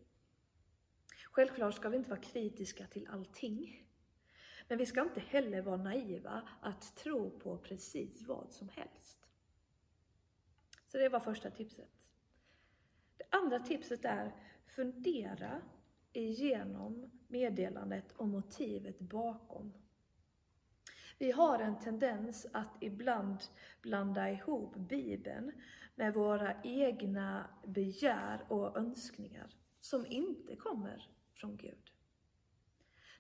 Självklart 1.32 1.74
ska 1.74 1.88
vi 1.88 1.96
inte 1.96 2.10
vara 2.10 2.20
kritiska 2.20 2.86
till 2.86 3.08
allting. 3.10 3.86
Men 4.68 4.78
vi 4.78 4.86
ska 4.86 5.02
inte 5.02 5.20
heller 5.20 5.62
vara 5.62 5.76
naiva 5.76 6.48
att 6.60 6.96
tro 6.96 7.30
på 7.30 7.58
precis 7.58 8.22
vad 8.22 8.52
som 8.52 8.68
helst. 8.68 9.28
Så 10.86 10.98
det 10.98 11.08
var 11.08 11.20
första 11.20 11.50
tipset. 11.50 12.10
Det 13.16 13.24
andra 13.30 13.58
tipset 13.58 14.04
är, 14.04 14.34
fundera 14.66 15.62
igenom 16.12 17.10
meddelandet 17.28 18.12
och 18.12 18.28
motivet 18.28 18.98
bakom. 18.98 19.72
Vi 21.18 21.30
har 21.30 21.58
en 21.58 21.78
tendens 21.78 22.46
att 22.52 22.76
ibland 22.80 23.38
blanda 23.82 24.30
ihop 24.30 24.76
Bibeln 24.76 25.52
med 25.94 26.14
våra 26.14 26.62
egna 26.62 27.44
begär 27.66 28.44
och 28.48 28.76
önskningar 28.78 29.54
som 29.80 30.06
inte 30.06 30.56
kommer 30.56 31.08
från 31.34 31.56
Gud. 31.56 31.90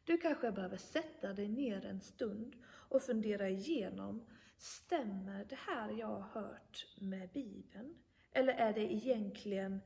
Du 0.04 0.18
kanske 0.18 0.52
behöver 0.52 0.76
sätta 0.76 1.32
dig 1.32 1.48
ner 1.48 1.84
en 1.84 2.00
stund 2.00 2.56
och 2.66 3.02
fundera 3.02 3.48
igenom, 3.48 4.26
stämmer 4.56 5.44
det 5.44 5.58
här 5.58 5.90
jag 5.90 6.06
har 6.06 6.42
hört 6.42 6.86
med 7.00 7.30
Bibeln? 7.30 7.94
Eller 8.32 8.52
är 8.52 8.72
det 8.72 8.92
egentligen 8.92 9.80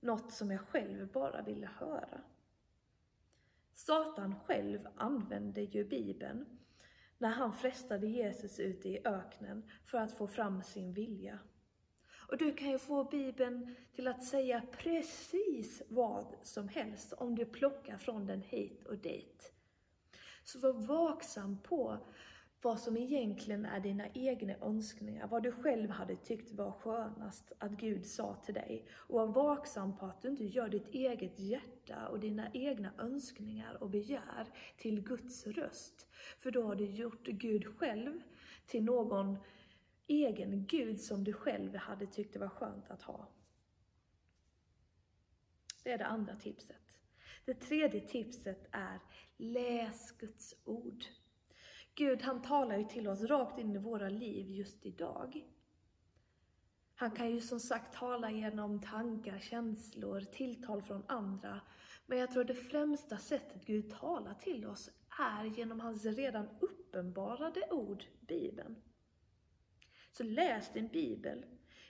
något 0.00 0.32
som 0.32 0.50
jag 0.50 0.60
själv 0.60 1.12
bara 1.12 1.42
ville 1.42 1.66
höra? 1.66 2.20
Satan 3.78 4.34
själv 4.46 4.88
använde 4.96 5.60
ju 5.60 5.84
Bibeln 5.84 6.58
när 7.18 7.28
han 7.28 7.52
frestade 7.52 8.06
Jesus 8.06 8.60
ute 8.60 8.88
i 8.88 9.02
öknen 9.04 9.70
för 9.84 9.98
att 9.98 10.12
få 10.12 10.26
fram 10.26 10.62
sin 10.62 10.92
vilja. 10.92 11.38
Och 12.28 12.38
du 12.38 12.52
kan 12.54 12.70
ju 12.70 12.78
få 12.78 13.04
Bibeln 13.04 13.74
till 13.94 14.08
att 14.08 14.24
säga 14.24 14.62
precis 14.72 15.82
vad 15.88 16.34
som 16.42 16.68
helst 16.68 17.12
om 17.12 17.34
du 17.34 17.44
plockar 17.44 17.96
från 17.96 18.26
den 18.26 18.42
hit 18.42 18.84
och 18.84 18.98
dit. 18.98 19.52
Så 20.44 20.58
var 20.58 20.72
vaksam 20.72 21.62
på 21.62 22.06
vad 22.62 22.80
som 22.80 22.96
egentligen 22.96 23.66
är 23.66 23.80
dina 23.80 24.08
egna 24.14 24.54
önskningar, 24.60 25.26
vad 25.26 25.42
du 25.42 25.52
själv 25.52 25.90
hade 25.90 26.16
tyckt 26.16 26.52
var 26.52 26.72
skönast 26.72 27.52
att 27.58 27.72
Gud 27.72 28.06
sa 28.06 28.34
till 28.34 28.54
dig. 28.54 28.86
Och 28.92 29.18
var 29.18 29.26
vaksam 29.26 29.98
på 29.98 30.06
att 30.06 30.22
du 30.22 30.28
inte 30.28 30.44
gör 30.44 30.68
ditt 30.68 30.88
eget 30.88 31.38
hjärta 31.38 32.08
och 32.08 32.20
dina 32.20 32.50
egna 32.52 32.92
önskningar 32.98 33.82
och 33.82 33.90
begär 33.90 34.46
till 34.76 35.00
Guds 35.00 35.46
röst. 35.46 36.06
För 36.38 36.50
då 36.50 36.62
har 36.62 36.74
du 36.74 36.86
gjort 36.86 37.26
Gud 37.26 37.66
själv 37.66 38.20
till 38.66 38.84
någon 38.84 39.38
egen 40.06 40.66
Gud 40.66 41.00
som 41.00 41.24
du 41.24 41.32
själv 41.32 41.76
hade 41.76 42.06
tyckt 42.06 42.32
det 42.32 42.38
var 42.38 42.48
skönt 42.48 42.90
att 42.90 43.02
ha. 43.02 43.28
Det 45.84 45.92
är 45.92 45.98
det 45.98 46.06
andra 46.06 46.36
tipset. 46.36 46.76
Det 47.44 47.54
tredje 47.54 48.00
tipset 48.00 48.68
är 48.70 49.00
läs 49.36 50.12
Guds 50.18 50.54
ord. 50.64 51.04
Gud 51.98 52.22
han 52.22 52.42
talar 52.42 52.78
ju 52.78 52.84
till 52.84 53.08
oss 53.08 53.22
rakt 53.22 53.58
in 53.58 53.74
i 53.74 53.78
våra 53.78 54.08
liv 54.08 54.50
just 54.50 54.86
idag. 54.86 55.44
Han 56.94 57.10
kan 57.10 57.30
ju 57.30 57.40
som 57.40 57.60
sagt 57.60 57.94
tala 57.94 58.30
genom 58.30 58.80
tankar, 58.80 59.38
känslor, 59.38 60.20
tilltal 60.20 60.82
från 60.82 61.04
andra. 61.06 61.60
Men 62.06 62.18
jag 62.18 62.30
tror 62.30 62.44
det 62.44 62.54
främsta 62.54 63.16
sättet 63.16 63.66
Gud 63.66 63.90
talar 63.90 64.34
till 64.34 64.66
oss 64.66 64.90
är 65.18 65.44
genom 65.44 65.80
hans 65.80 66.04
redan 66.04 66.48
uppenbarade 66.60 67.70
ord, 67.70 68.04
Bibeln. 68.20 68.76
Så 70.12 70.22
läs 70.22 70.72
din 70.72 70.88
bibel, 70.88 71.44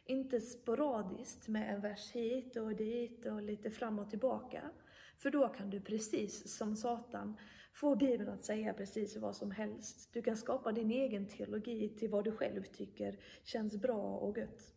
inte 0.05 0.41
sporadiskt 0.41 1.49
med 1.49 1.75
en 1.75 1.81
vers 1.81 2.11
hit 2.12 2.57
och 2.57 2.77
dit 2.77 3.27
och 3.27 3.43
lite 3.43 3.71
fram 3.71 3.99
och 3.99 4.11
tillbaka. 4.11 4.71
För 5.19 5.31
då 5.31 5.49
kan 5.49 5.71
du 5.71 5.81
precis 5.81 6.57
som 6.57 6.77
Satan 6.77 7.37
få 7.73 7.97
Bibeln 7.97 8.29
att 8.29 8.45
säga 8.45 8.75
precis 8.75 9.17
vad 9.17 9.37
som 9.37 9.51
helst. 9.51 10.13
Du 10.13 10.23
kan 10.23 10.37
skapa 10.37 10.73
din 10.73 10.91
egen 10.91 11.27
teologi 11.27 11.89
till 11.89 12.11
vad 12.11 12.25
du 12.25 12.33
själv 12.33 12.63
tycker 12.63 13.19
känns 13.45 13.77
bra 13.77 14.17
och 14.17 14.39
gött. 14.39 14.75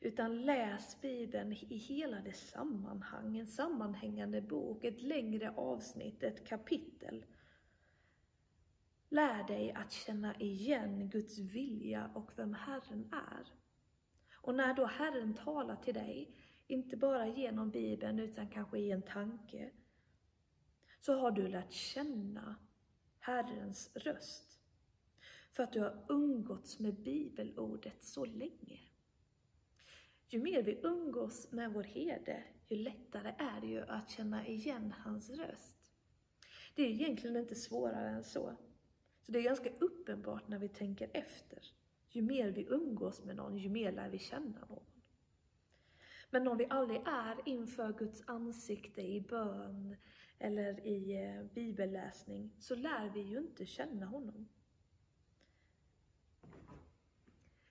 Utan 0.00 0.42
läs 0.42 1.00
Bibeln 1.00 1.52
i 1.52 1.76
hela 1.76 2.20
dess 2.20 2.50
sammanhang, 2.50 3.38
en 3.38 3.46
sammanhängande 3.46 4.40
bok, 4.40 4.84
ett 4.84 5.02
längre 5.02 5.50
avsnitt, 5.50 6.22
ett 6.22 6.48
kapitel. 6.48 7.24
Lär 9.08 9.46
dig 9.46 9.72
att 9.72 9.92
känna 9.92 10.36
igen 10.36 11.08
Guds 11.08 11.38
vilja 11.38 12.10
och 12.14 12.30
vem 12.36 12.54
Herren 12.54 13.12
är. 13.12 13.52
Och 14.42 14.54
när 14.54 14.74
då 14.74 14.84
Herren 14.84 15.34
talar 15.34 15.76
till 15.76 15.94
dig, 15.94 16.36
inte 16.66 16.96
bara 16.96 17.28
genom 17.28 17.70
Bibeln 17.70 18.18
utan 18.18 18.48
kanske 18.48 18.78
i 18.78 18.90
en 18.90 19.02
tanke, 19.02 19.70
så 21.08 21.14
har 21.14 21.30
du 21.30 21.48
lärt 21.48 21.72
känna 21.72 22.56
Herrens 23.18 23.90
röst. 23.94 24.60
För 25.52 25.62
att 25.62 25.72
du 25.72 25.80
har 25.80 26.04
umgåtts 26.08 26.78
med 26.78 26.94
bibelordet 26.94 28.02
så 28.02 28.24
länge. 28.24 28.80
Ju 30.28 30.42
mer 30.42 30.62
vi 30.62 30.80
umgås 30.82 31.52
med 31.52 31.72
vår 31.72 31.82
herde, 31.82 32.44
ju 32.68 32.76
lättare 32.76 33.34
är 33.38 33.60
det 33.60 33.66
ju 33.66 33.80
att 33.80 34.10
känna 34.10 34.46
igen 34.46 34.94
hans 34.98 35.30
röst. 35.30 35.76
Det 36.74 36.82
är 36.82 36.88
egentligen 36.88 37.36
inte 37.36 37.54
svårare 37.54 38.08
än 38.08 38.24
så. 38.24 38.56
Så 39.22 39.32
det 39.32 39.38
är 39.38 39.42
ganska 39.42 39.70
uppenbart 39.78 40.48
när 40.48 40.58
vi 40.58 40.68
tänker 40.68 41.10
efter. 41.12 41.62
Ju 42.08 42.22
mer 42.22 42.50
vi 42.50 42.66
umgås 42.70 43.24
med 43.24 43.36
någon, 43.36 43.58
ju 43.58 43.68
mer 43.68 43.92
lär 43.92 44.10
vi 44.10 44.18
känna 44.18 44.60
någon. 44.68 44.84
Men 46.30 46.48
om 46.48 46.56
vi 46.56 46.66
aldrig 46.70 47.00
är 47.06 47.48
inför 47.48 47.92
Guds 47.92 48.22
ansikte 48.26 49.02
i 49.02 49.20
bön 49.20 49.96
eller 50.38 50.86
i 50.86 51.24
eh, 51.24 51.42
bibelläsning 51.54 52.50
så 52.58 52.74
lär 52.74 53.08
vi 53.08 53.20
ju 53.20 53.38
inte 53.38 53.66
känna 53.66 54.06
honom. 54.06 54.48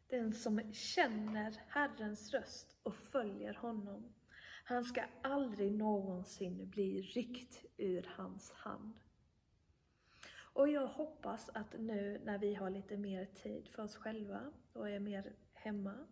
Den 0.08 0.34
som 0.34 0.74
känner 0.74 1.62
Herrens 1.68 2.34
röst 2.34 2.80
och 2.84 2.96
följer 2.96 3.54
honom, 3.54 4.14
han 4.64 4.84
ska 4.84 5.04
aldrig 5.22 5.72
någonsin 5.72 6.70
bli 6.70 7.02
ryckt 7.02 7.66
ur 7.78 8.10
hans 8.16 8.52
hand. 8.52 9.00
Och 10.58 10.70
jag 10.70 10.88
hoppas 10.88 11.50
att 11.50 11.80
nu 11.80 12.22
när 12.26 12.38
vi 12.38 12.54
har 12.54 12.70
lite 12.70 12.98
mer 12.98 13.26
tid 13.26 13.68
för 13.68 13.84
oss 13.84 13.96
själva 13.96 14.52
och 14.74 14.90
är 14.90 15.00
mer 15.00 15.34
hemma, 15.54 16.08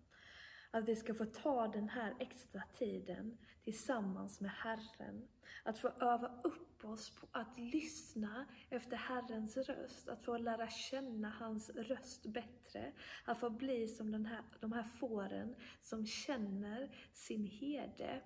att 0.75 0.89
vi 0.89 0.95
ska 0.95 1.13
få 1.13 1.25
ta 1.25 1.67
den 1.67 1.89
här 1.89 2.15
extra 2.19 2.61
tiden 2.77 3.37
tillsammans 3.63 4.41
med 4.41 4.51
Herren. 4.51 5.27
Att 5.63 5.79
få 5.79 5.87
öva 5.87 6.41
upp 6.43 6.85
oss 6.85 7.09
på 7.09 7.27
att 7.31 7.59
lyssna 7.59 8.45
efter 8.69 8.97
Herrens 8.97 9.57
röst, 9.57 10.09
att 10.09 10.23
få 10.23 10.37
lära 10.37 10.69
känna 10.69 11.29
hans 11.29 11.69
röst 11.69 12.25
bättre. 12.25 12.91
Att 13.25 13.39
få 13.39 13.49
bli 13.49 13.87
som 13.87 14.11
den 14.11 14.25
här, 14.25 14.43
de 14.59 14.71
här 14.71 14.83
fåren 14.83 15.55
som 15.81 16.05
känner 16.05 16.89
sin 17.13 17.45
herde. 17.45 18.21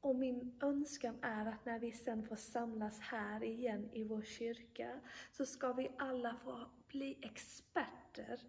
Och 0.00 0.16
min 0.16 0.58
önskan 0.62 1.18
är 1.22 1.46
att 1.46 1.64
när 1.64 1.78
vi 1.78 1.92
sen 1.92 2.26
får 2.26 2.36
samlas 2.36 3.00
här 3.00 3.44
igen 3.44 3.90
i 3.92 4.04
vår 4.04 4.22
kyrka, 4.22 5.00
så 5.32 5.46
ska 5.46 5.72
vi 5.72 5.90
alla 5.98 6.36
få 6.44 6.66
bli 6.88 7.18
experter 7.22 8.40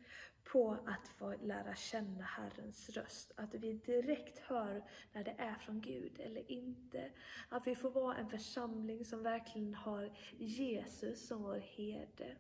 på 0.52 0.78
att 0.86 1.08
få 1.08 1.36
lära 1.42 1.76
känna 1.76 2.24
Herrens 2.24 2.90
röst. 2.90 3.32
Att 3.36 3.54
vi 3.54 3.74
direkt 3.74 4.40
hör 4.40 4.84
när 5.14 5.24
det 5.24 5.36
är 5.38 5.56
från 5.56 5.82
Gud 5.82 6.20
eller 6.20 6.52
inte. 6.52 7.12
Att 7.50 7.68
vi 7.68 7.76
får 7.76 7.92
vara 7.92 8.18
en 8.18 8.30
församling 8.30 9.06
som 9.06 9.24
verkligen 9.24 9.74
har 9.74 10.14
Jesus 10.38 11.28
som 11.28 11.44
vår 11.44 11.60
herde. 11.60 12.38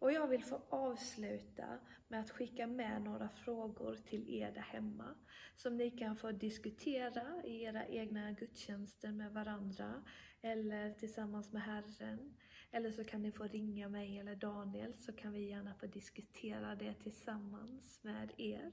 Och 0.00 0.12
jag 0.12 0.28
vill 0.28 0.44
få 0.44 0.60
avsluta 0.68 1.78
med 2.08 2.20
att 2.20 2.30
skicka 2.30 2.66
med 2.66 3.02
några 3.02 3.28
frågor 3.28 3.96
till 3.96 4.34
er 4.34 4.52
där 4.52 4.60
hemma, 4.60 5.14
som 5.56 5.76
ni 5.76 5.90
kan 5.90 6.16
få 6.16 6.32
diskutera 6.32 7.44
i 7.44 7.62
era 7.62 7.86
egna 7.86 8.32
gudstjänster 8.32 9.12
med 9.12 9.32
varandra, 9.32 10.02
eller 10.42 10.92
tillsammans 10.92 11.52
med 11.52 11.62
Herren. 11.62 12.34
Eller 12.70 12.90
så 12.90 13.04
kan 13.04 13.22
ni 13.22 13.32
få 13.32 13.44
ringa 13.44 13.88
mig 13.88 14.18
eller 14.18 14.34
Daniel, 14.34 14.94
så 14.94 15.12
kan 15.12 15.32
vi 15.32 15.48
gärna 15.48 15.74
få 15.74 15.86
diskutera 15.86 16.74
det 16.74 16.94
tillsammans 16.94 18.00
med 18.02 18.32
er. 18.36 18.72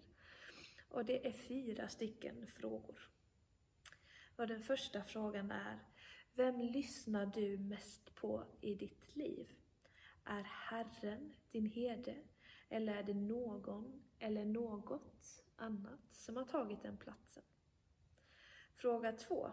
Och 0.90 1.06
det 1.06 1.28
är 1.28 1.32
fyra 1.32 1.88
stycken 1.88 2.48
frågor. 2.48 3.10
Och 4.36 4.48
den 4.48 4.62
första 4.62 5.04
frågan 5.04 5.52
är, 5.52 5.80
vem 6.34 6.60
lyssnar 6.60 7.26
du 7.26 7.58
mest 7.58 8.16
på 8.16 8.44
i 8.62 8.76
ditt 8.76 9.16
liv? 9.16 9.52
Är 10.24 10.44
Herren 10.44 11.34
din 11.52 11.66
herde? 11.66 12.16
Eller 12.70 12.96
är 12.96 13.04
det 13.04 13.14
någon 13.14 14.04
eller 14.20 14.46
något 14.46 15.44
annat 15.56 16.14
som 16.16 16.38
har 16.38 16.46
tagit 16.46 16.82
den 16.82 16.98
platsen? 16.98 17.44
Fråga 18.76 19.12
två. 19.12 19.52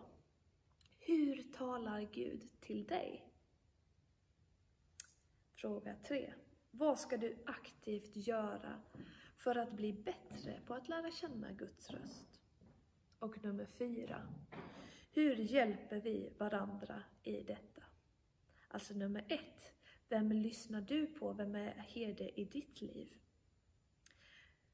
Hur 0.98 1.52
talar 1.52 2.00
Gud 2.12 2.48
till 2.60 2.86
dig? 2.86 3.33
Fråga 5.64 5.96
3. 6.08 6.32
Vad 6.70 6.98
ska 6.98 7.16
du 7.16 7.36
aktivt 7.46 8.16
göra 8.16 8.80
för 9.36 9.56
att 9.56 9.72
bli 9.72 9.92
bättre 9.92 10.60
på 10.66 10.74
att 10.74 10.88
lära 10.88 11.10
känna 11.10 11.52
Guds 11.52 11.90
röst? 11.90 12.40
Och 13.18 13.44
nummer 13.44 13.66
4. 13.66 14.28
Hur 15.12 15.36
hjälper 15.36 16.00
vi 16.00 16.32
varandra 16.38 17.02
i 17.22 17.42
detta? 17.42 17.82
Alltså 18.68 18.94
nummer 18.94 19.24
1. 19.28 19.40
Vem 20.08 20.32
lyssnar 20.32 20.80
du 20.80 21.06
på? 21.06 21.32
Vem 21.32 21.54
är 21.54 21.74
herde 21.74 22.40
i 22.40 22.44
ditt 22.44 22.80
liv? 22.80 23.14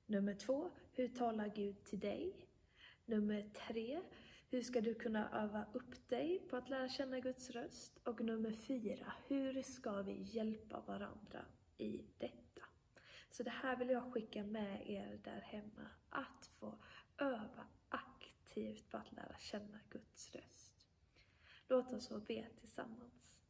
Nummer 0.06 0.34
2. 0.34 0.70
Hur 0.92 1.08
talar 1.08 1.48
Gud 1.48 1.84
till 1.84 2.00
dig? 2.00 2.46
Nummer 3.04 3.50
3 3.68 4.00
hur 4.50 4.62
ska 4.62 4.80
du 4.80 4.94
kunna 4.94 5.42
öva 5.42 5.64
upp 5.72 6.08
dig 6.08 6.38
på 6.50 6.56
att 6.56 6.68
lära 6.68 6.88
känna 6.88 7.20
Guds 7.20 7.50
röst? 7.50 8.00
Och 8.04 8.20
nummer 8.20 8.52
fyra, 8.52 9.12
hur 9.26 9.62
ska 9.62 10.02
vi 10.02 10.22
hjälpa 10.22 10.80
varandra 10.80 11.44
i 11.78 12.04
detta? 12.18 12.62
Så 13.30 13.42
det 13.42 13.50
här 13.50 13.76
vill 13.76 13.90
jag 13.90 14.12
skicka 14.12 14.44
med 14.44 14.90
er 14.90 15.20
där 15.24 15.40
hemma, 15.40 15.90
att 16.08 16.50
få 16.58 16.78
öva 17.18 17.66
aktivt 17.88 18.90
på 18.90 18.96
att 18.96 19.12
lära 19.12 19.38
känna 19.38 19.80
Guds 19.90 20.34
röst. 20.34 20.86
Låt 21.68 21.92
oss 21.92 22.08
få 22.08 22.18
be 22.18 22.46
tillsammans. 22.60 23.42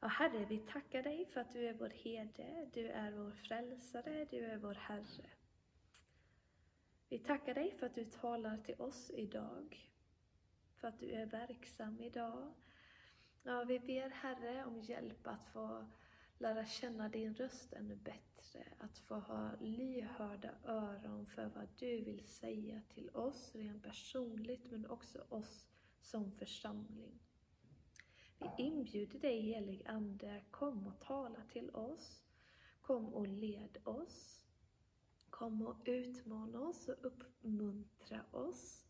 Ja, 0.00 0.08
Herre, 0.08 0.44
vi 0.44 0.58
tackar 0.58 1.02
dig 1.02 1.26
för 1.26 1.40
att 1.40 1.52
du 1.52 1.68
är 1.68 1.74
vår 1.74 1.90
herde, 1.90 2.70
du 2.72 2.88
är 2.88 3.12
vår 3.12 3.30
frälsare, 3.30 4.26
du 4.30 4.44
är 4.44 4.56
vår 4.56 4.74
Herre. 4.74 5.30
Vi 7.14 7.18
tackar 7.18 7.54
dig 7.54 7.70
för 7.70 7.86
att 7.86 7.94
du 7.94 8.04
talar 8.04 8.56
till 8.56 8.74
oss 8.78 9.10
idag, 9.14 9.90
för 10.74 10.88
att 10.88 10.98
du 10.98 11.10
är 11.10 11.26
verksam 11.26 12.00
idag, 12.00 12.52
Ja, 13.42 13.64
vi 13.64 13.80
ber 13.80 14.10
Herre 14.10 14.64
om 14.64 14.80
hjälp 14.80 15.26
att 15.26 15.46
få 15.52 15.86
lära 16.38 16.66
känna 16.66 17.08
din 17.08 17.34
röst 17.34 17.72
ännu 17.72 17.96
bättre, 17.96 18.64
att 18.78 18.98
få 18.98 19.14
ha 19.14 19.50
lyhörda 19.60 20.50
öron 20.64 21.26
för 21.26 21.46
vad 21.46 21.68
du 21.78 22.04
vill 22.04 22.26
säga 22.26 22.82
till 22.88 23.10
oss 23.10 23.54
rent 23.54 23.82
personligt, 23.82 24.70
men 24.70 24.86
också 24.86 25.24
oss 25.28 25.66
som 26.00 26.30
församling. 26.30 27.20
Vi 28.38 28.64
inbjuder 28.64 29.18
dig 29.18 29.40
helig 29.40 29.86
Ande, 29.86 30.44
kom 30.50 30.86
och 30.86 31.00
tala 31.00 31.40
till 31.52 31.70
oss. 31.70 32.22
Kom 32.80 33.14
och 33.14 33.28
led 33.28 33.78
oss. 33.84 34.43
Kom 35.38 35.62
och 35.62 35.80
utmana 35.84 36.60
oss 36.60 36.88
och 36.88 37.06
uppmuntra 37.06 38.20
oss. 38.30 38.84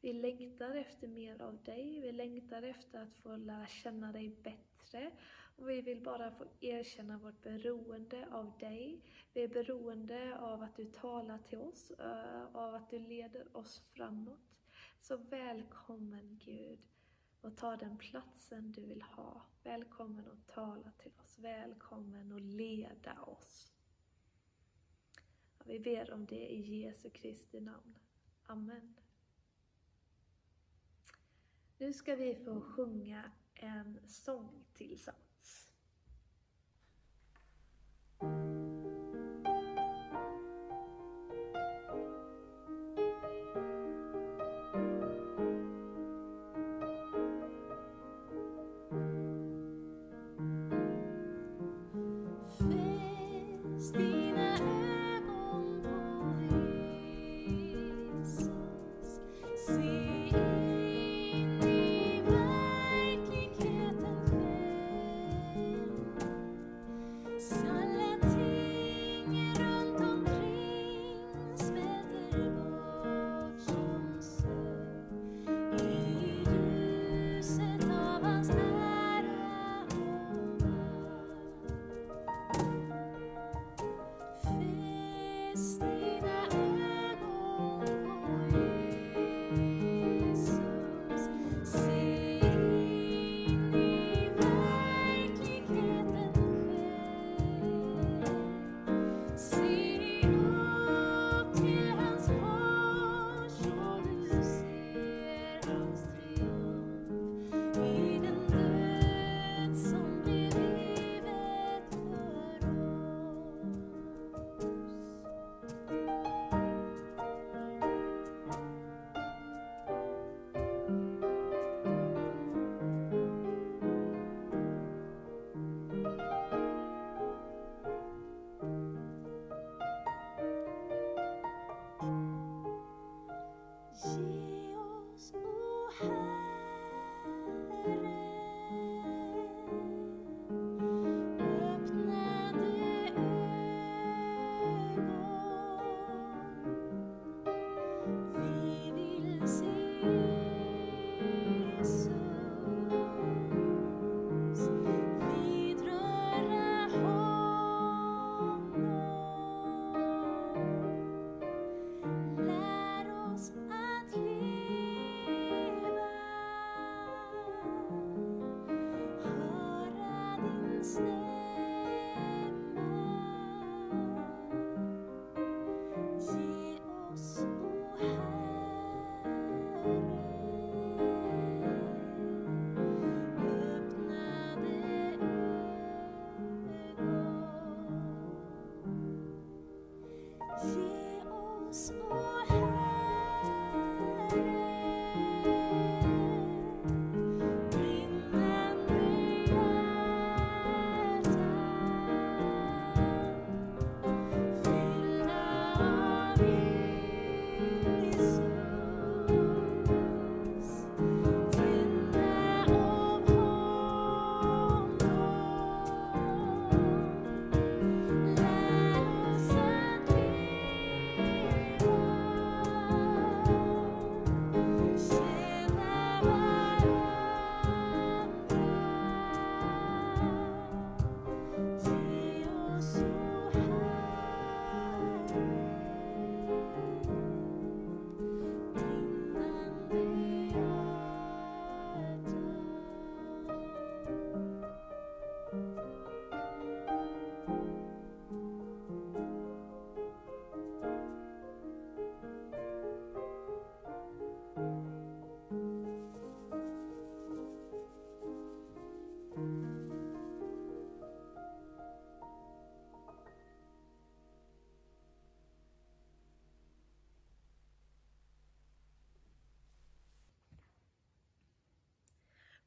Vi 0.00 0.12
längtar 0.12 0.74
efter 0.74 1.08
mer 1.08 1.42
av 1.42 1.62
dig, 1.62 2.00
vi 2.00 2.12
längtar 2.12 2.62
efter 2.62 3.02
att 3.02 3.14
få 3.14 3.36
lära 3.36 3.66
känna 3.66 4.12
dig 4.12 4.28
bättre. 4.28 5.10
Och 5.56 5.68
vi 5.68 5.80
vill 5.82 6.02
bara 6.02 6.30
få 6.30 6.44
erkänna 6.60 7.18
vårt 7.18 7.42
beroende 7.42 8.28
av 8.32 8.58
dig. 8.58 9.04
Vi 9.34 9.42
är 9.42 9.48
beroende 9.48 10.38
av 10.38 10.62
att 10.62 10.76
du 10.76 10.84
talar 10.84 11.38
till 11.38 11.58
oss, 11.58 11.90
eh, 11.90 12.56
av 12.56 12.74
att 12.74 12.90
du 12.90 12.98
leder 12.98 13.56
oss 13.56 13.82
framåt. 13.94 14.58
Så 15.00 15.16
välkommen 15.16 16.38
Gud 16.44 16.80
och 17.40 17.56
ta 17.56 17.76
den 17.76 17.98
platsen 17.98 18.72
du 18.72 18.86
vill 18.86 19.02
ha. 19.02 19.42
Välkommen 19.62 20.28
att 20.28 20.54
tala 20.54 20.90
till 20.98 21.12
oss, 21.22 21.38
välkommen 21.38 22.32
att 22.32 22.42
leda 22.42 23.22
oss. 23.22 23.79
Vi 25.64 25.78
ber 25.80 26.12
om 26.12 26.26
det 26.26 26.52
i 26.52 26.82
Jesu 26.82 27.10
Kristi 27.10 27.60
namn. 27.60 27.94
Amen. 28.46 28.96
Nu 31.78 31.92
ska 31.92 32.14
vi 32.14 32.34
få 32.34 32.60
sjunga 32.60 33.30
en 33.54 33.98
sång 34.06 34.64
tillsammans. 34.74 35.29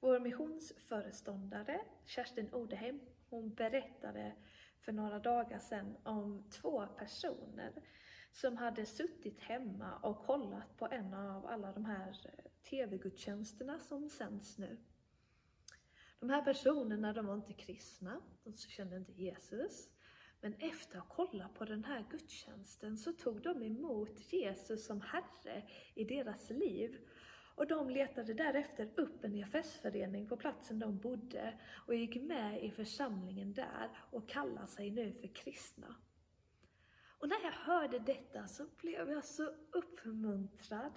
Vår 0.04 0.20
missionsföreståndare 0.20 1.82
Kerstin 2.06 2.54
Odeheim, 2.54 3.00
hon 3.30 3.54
berättade 3.54 4.36
för 4.80 4.92
några 4.92 5.20
dagar 5.20 5.60
sedan 5.60 5.98
om 6.04 6.50
två 6.50 6.88
personer 6.88 7.74
som 8.32 8.58
hade 8.58 8.86
suttit 8.86 9.40
hemma 9.40 9.98
och 9.98 10.26
kollat 10.26 10.78
på 10.78 10.88
en 10.88 11.14
av 11.14 11.46
alla 11.46 11.72
de 11.72 11.86
här 11.86 12.10
eh, 12.26 12.52
tv-gudstjänsterna 12.70 13.80
som 13.80 14.10
sänds 14.10 14.58
nu. 14.58 14.78
De 16.20 16.30
här 16.30 16.42
personerna, 16.42 17.14
de 17.14 17.26
var 17.26 17.36
inte 17.36 17.54
kristna, 17.54 18.22
de 18.44 18.58
kände 18.58 18.98
inte 18.98 19.12
Jesus. 19.12 19.90
Men 20.42 20.54
efter 20.54 20.98
att 20.98 21.08
ha 21.08 21.16
kollat 21.16 21.54
på 21.54 21.66
den 21.66 21.84
här 21.84 22.06
gudstjänsten 22.12 22.98
så 22.98 23.14
tog 23.14 23.42
de 23.42 23.64
emot 23.64 24.34
Jesus 24.34 24.86
som 24.86 25.02
Herre 25.02 25.70
i 25.94 26.04
deras 26.04 26.50
liv. 26.50 26.98
Och 27.56 27.68
de 27.68 27.90
letade 27.90 28.34
därefter 28.34 28.90
upp 28.96 29.24
en 29.24 29.36
EFS-förening 29.36 30.28
på 30.28 30.38
platsen 30.38 30.80
de 30.80 30.98
bodde 30.98 31.60
och 31.88 31.96
gick 31.96 32.22
med 32.22 32.64
i 32.64 32.72
församlingen 32.72 33.54
där 33.54 33.90
och 34.12 34.30
kallar 34.30 34.66
sig 34.66 34.92
nu 34.92 35.14
för 35.14 35.28
kristna. 35.28 35.96
Och 37.24 37.30
när 37.30 37.44
jag 37.44 37.52
hörde 37.52 38.00
detta 38.00 38.48
så 38.48 38.66
blev 38.82 39.10
jag 39.10 39.26
så 39.26 39.54
uppmuntrad 39.72 40.94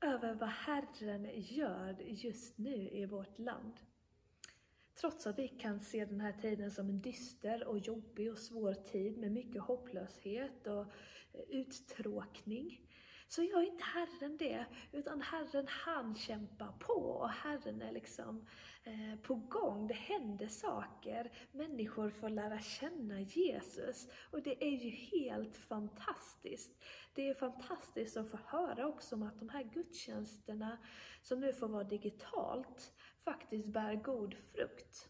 över 0.00 0.34
vad 0.34 0.48
Herren 0.48 1.30
gör 1.34 1.96
just 2.00 2.58
nu 2.58 2.88
i 2.88 3.06
vårt 3.06 3.38
land. 3.38 3.72
Trots 5.00 5.26
att 5.26 5.38
vi 5.38 5.48
kan 5.48 5.80
se 5.80 6.04
den 6.04 6.20
här 6.20 6.32
tiden 6.32 6.70
som 6.70 6.88
en 6.88 6.98
dyster 6.98 7.64
och 7.66 7.78
jobbig 7.78 8.32
och 8.32 8.38
svår 8.38 8.74
tid 8.74 9.18
med 9.18 9.32
mycket 9.32 9.62
hopplöshet 9.62 10.66
och 10.66 10.86
uttråkning, 11.48 12.80
så 13.32 13.42
gör 13.42 13.62
inte 13.62 13.84
Herren 13.84 14.36
det, 14.36 14.66
utan 14.92 15.20
Herren 15.20 15.66
han 15.68 16.16
kämpar 16.16 16.72
på 16.78 16.94
och 16.94 17.28
Herren 17.28 17.82
är 17.82 17.92
liksom 17.92 18.46
eh, 18.84 19.20
på 19.22 19.34
gång. 19.34 19.86
Det 19.86 19.94
händer 19.94 20.48
saker, 20.48 21.32
människor 21.52 22.10
får 22.10 22.28
lära 22.28 22.60
känna 22.60 23.20
Jesus 23.20 24.08
och 24.30 24.42
det 24.42 24.64
är 24.64 24.70
ju 24.70 24.90
helt 24.90 25.56
fantastiskt. 25.56 26.84
Det 27.14 27.28
är 27.28 27.34
fantastiskt 27.34 28.16
att 28.16 28.30
få 28.30 28.38
höra 28.46 28.86
också 28.86 29.14
om 29.14 29.22
att 29.22 29.38
de 29.38 29.48
här 29.48 29.62
gudstjänsterna 29.62 30.78
som 31.22 31.40
nu 31.40 31.52
får 31.52 31.68
vara 31.68 31.84
digitalt, 31.84 32.92
faktiskt 33.24 33.66
bär 33.66 33.94
god 33.94 34.34
frukt. 34.34 35.08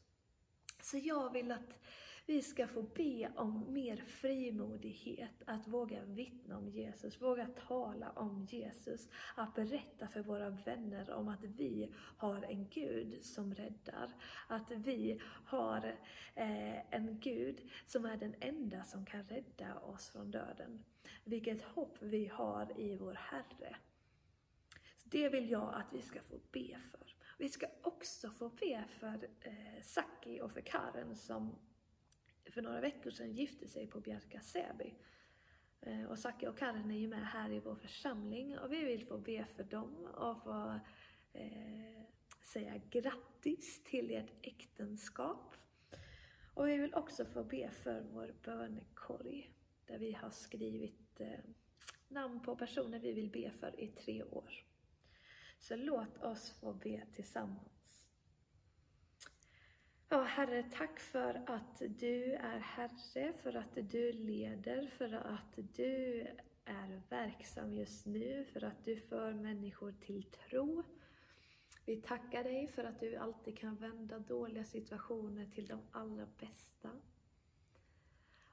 Så 0.82 0.98
jag 0.98 1.32
vill 1.32 1.52
att 1.52 1.78
vi 2.26 2.42
ska 2.42 2.66
få 2.66 2.82
be 2.82 3.32
om 3.36 3.72
mer 3.72 3.96
frimodighet 3.96 5.42
att 5.46 5.68
våga 5.68 6.04
vittna 6.04 6.58
om 6.58 6.68
Jesus, 6.68 7.22
våga 7.22 7.46
tala 7.46 8.10
om 8.10 8.46
Jesus, 8.50 9.08
att 9.36 9.54
berätta 9.54 10.08
för 10.08 10.22
våra 10.22 10.50
vänner 10.50 11.10
om 11.10 11.28
att 11.28 11.44
vi 11.44 11.94
har 12.16 12.42
en 12.42 12.68
Gud 12.68 13.24
som 13.24 13.54
räddar, 13.54 14.14
att 14.48 14.70
vi 14.70 15.20
har 15.44 15.96
eh, 16.34 16.94
en 16.94 17.20
Gud 17.20 17.70
som 17.86 18.04
är 18.04 18.16
den 18.16 18.34
enda 18.40 18.84
som 18.84 19.06
kan 19.06 19.24
rädda 19.24 19.78
oss 19.78 20.10
från 20.10 20.30
döden. 20.30 20.84
Vilket 21.24 21.62
hopp 21.62 21.96
vi 22.00 22.26
har 22.26 22.80
i 22.80 22.96
vår 22.96 23.14
Herre. 23.14 23.76
Så 24.96 25.08
det 25.08 25.28
vill 25.28 25.50
jag 25.50 25.74
att 25.74 25.92
vi 25.92 26.02
ska 26.02 26.22
få 26.22 26.40
be 26.52 26.78
för. 26.90 27.14
Vi 27.38 27.48
ska 27.48 27.66
också 27.82 28.30
få 28.30 28.48
be 28.48 28.84
för 28.88 29.28
eh, 29.40 29.82
Saki 29.82 30.40
och 30.40 30.52
för 30.52 30.60
Karen 30.60 31.16
som 31.16 31.58
för 32.50 32.62
några 32.62 32.80
veckor 32.80 33.10
sedan 33.10 33.32
gifte 33.32 33.68
sig 33.68 33.86
på 33.86 34.00
Bjärka 34.00 34.40
Säby. 34.40 34.94
Eh, 35.80 36.04
och 36.04 36.18
Saki 36.18 36.46
och 36.46 36.58
Karen 36.58 36.90
är 36.90 36.98
ju 36.98 37.08
med 37.08 37.26
här 37.26 37.52
i 37.52 37.60
vår 37.60 37.74
församling 37.74 38.58
och 38.58 38.72
vi 38.72 38.84
vill 38.84 39.06
få 39.06 39.18
be 39.18 39.44
för 39.56 39.64
dem 39.64 40.06
och 40.06 40.42
få 40.42 40.80
eh, 41.32 42.02
säga 42.40 42.80
grattis 42.90 43.84
till 43.84 44.10
ert 44.10 44.46
äktenskap. 44.46 45.54
Och 46.54 46.68
vi 46.68 46.76
vill 46.76 46.94
också 46.94 47.24
få 47.24 47.44
be 47.44 47.70
för 47.70 48.00
vår 48.12 48.34
bönekorg 48.44 49.50
där 49.86 49.98
vi 49.98 50.12
har 50.12 50.30
skrivit 50.30 51.20
eh, 51.20 51.40
namn 52.08 52.40
på 52.40 52.56
personer 52.56 52.98
vi 52.98 53.12
vill 53.12 53.30
be 53.30 53.50
för 53.50 53.80
i 53.80 53.88
tre 53.88 54.22
år. 54.22 54.64
Så 55.58 55.76
låt 55.76 56.22
oss 56.22 56.50
få 56.60 56.72
be 56.72 57.02
tillsammans. 57.14 57.71
Ja, 60.12 60.22
Herre, 60.22 60.62
tack 60.62 61.00
för 61.00 61.42
att 61.46 61.82
du 61.98 62.32
är 62.32 62.58
Herre, 62.58 63.32
för 63.32 63.56
att 63.56 63.74
du 63.90 64.12
leder, 64.12 64.86
för 64.86 65.12
att 65.12 65.76
du 65.76 66.26
är 66.64 67.02
verksam 67.08 67.74
just 67.74 68.06
nu, 68.06 68.44
för 68.52 68.64
att 68.64 68.84
du 68.84 68.96
för 68.96 69.32
människor 69.32 69.94
till 70.00 70.22
tro. 70.22 70.82
Vi 71.86 71.96
tackar 71.96 72.44
dig 72.44 72.68
för 72.68 72.84
att 72.84 73.00
du 73.00 73.16
alltid 73.16 73.58
kan 73.58 73.76
vända 73.76 74.18
dåliga 74.18 74.64
situationer 74.64 75.46
till 75.46 75.66
de 75.66 75.80
allra 75.90 76.26
bästa. 76.40 76.90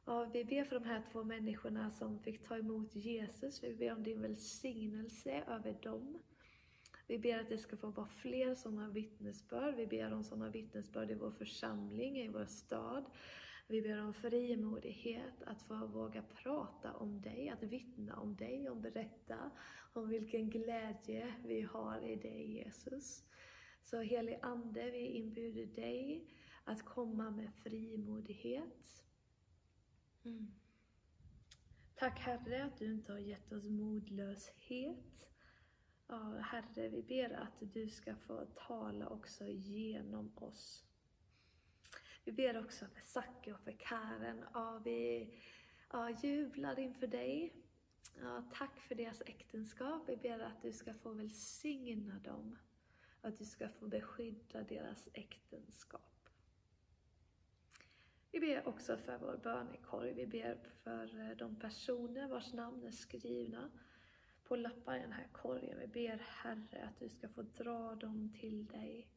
Ja, 0.06 0.24
vi 0.24 0.45
ber 0.45 0.63
för 0.63 0.80
de 0.80 0.86
här 0.86 1.04
två 1.12 1.24
människorna 1.24 1.91
som 1.91 2.19
fick 2.19 2.48
ta 2.48 2.58
emot 2.58 2.95
Jesus. 2.95 3.63
Vi 3.63 3.76
ber 3.76 3.91
om 3.91 4.04
din 4.04 4.22
välsignelse 4.22 5.43
över 5.48 5.74
dem. 5.82 6.19
Vi 7.10 7.17
ber 7.17 7.39
att 7.39 7.50
det 7.50 7.58
ska 7.58 7.78
få 7.78 7.89
vara 7.89 8.08
fler 8.08 8.56
sådana 8.56 8.89
vittnesbörd. 8.89 9.76
Vi 9.76 9.88
ber 9.88 10.13
om 10.13 10.24
sådana 10.24 10.50
vittnesbörd 10.50 11.12
i 11.12 11.13
vår 11.13 11.32
församling, 11.32 12.17
i 12.17 12.28
vår 12.28 12.45
stad. 12.45 13.06
Vi 13.67 13.82
ber 13.82 14.02
om 14.02 14.13
frimodighet 14.13 15.43
att 15.45 15.62
få 15.62 15.88
våga 15.88 16.22
prata 16.22 16.93
om 16.93 17.22
dig, 17.22 17.50
att 17.50 17.63
vittna 17.63 18.19
om 18.19 18.36
dig, 18.36 18.69
och 18.69 18.78
berätta 18.78 19.52
om 19.93 20.10
vilken 20.10 20.50
glädje 20.50 21.34
vi 21.45 21.62
har 21.62 22.02
i 22.02 22.15
dig 22.15 22.52
Jesus. 22.52 23.24
Så 23.84 24.02
helig 24.02 24.39
Ande, 24.41 24.91
vi 24.91 25.06
inbjuder 25.06 25.65
dig 25.65 26.28
att 26.63 26.86
komma 26.86 27.32
med 27.32 27.54
frimodighet. 27.54 29.04
Mm. 30.24 30.48
Tack 31.95 32.19
Herre 32.19 32.63
att 32.63 32.78
du 32.78 32.93
inte 32.93 33.12
har 33.12 33.19
gett 33.19 33.52
oss 33.52 33.65
modlöshet. 33.65 35.30
Ja, 36.12 36.38
Herre, 36.39 36.89
vi 36.89 37.02
ber 37.04 37.34
att 37.34 37.74
du 37.74 37.89
ska 37.89 38.15
få 38.15 38.45
tala 38.45 39.10
också 39.10 39.48
genom 39.48 40.32
oss. 40.36 40.86
Vi 42.24 42.32
ber 42.32 42.60
också 42.60 42.86
för 42.86 43.02
Zacke 43.02 43.54
och 43.54 43.60
för 43.60 43.72
Karen. 43.72 44.45
Ja, 44.54 44.82
vi 44.86 45.34
ja, 45.89 46.10
jublar 46.10 46.80
inför 46.80 47.08
dig. 47.08 47.54
Ja, 48.22 48.43
tack 48.54 48.80
för 48.80 48.95
deras 48.95 49.22
äktenskap. 49.22 50.10
Vi 50.10 50.17
ber 50.17 50.39
att 50.39 50.62
du 50.62 50.72
ska 50.72 50.93
få 50.93 51.13
välsigna 51.13 52.19
dem. 52.19 52.58
Att 53.22 53.38
du 53.38 53.45
ska 53.45 53.69
få 53.69 53.88
beskydda 53.88 54.63
deras 54.63 55.10
äktenskap. 55.13 56.30
Vi 58.32 58.39
ber 58.39 58.67
också 58.67 58.98
för 58.98 59.17
vår 59.17 59.39
bönekorg. 59.43 60.13
Vi 60.13 60.28
ber 60.28 60.58
för 60.84 61.19
eh, 61.19 61.38
de 61.38 61.56
personer 61.56 62.28
vars 62.28 62.54
namn 62.54 62.84
är 62.84 62.91
skrivna 62.91 63.72
på 64.49 64.55
lappar 64.55 64.97
i 64.97 65.01
den 65.01 65.12
här 65.12 65.27
korgen. 65.31 65.79
Vi 65.79 65.88
ber 65.88 66.17
Herre 66.17 66.83
att 66.83 66.99
du 66.99 67.09
ska 67.09 67.29
få 67.29 67.41
dra 67.41 67.95
dem 67.95 68.33
till 68.39 68.65
dig. 68.65 69.09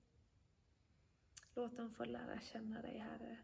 Låt 1.55 1.77
dem 1.77 1.91
få 1.91 2.05
lära 2.05 2.41
känna 2.41 2.83
dig 2.83 2.99
Herre. 2.99 3.39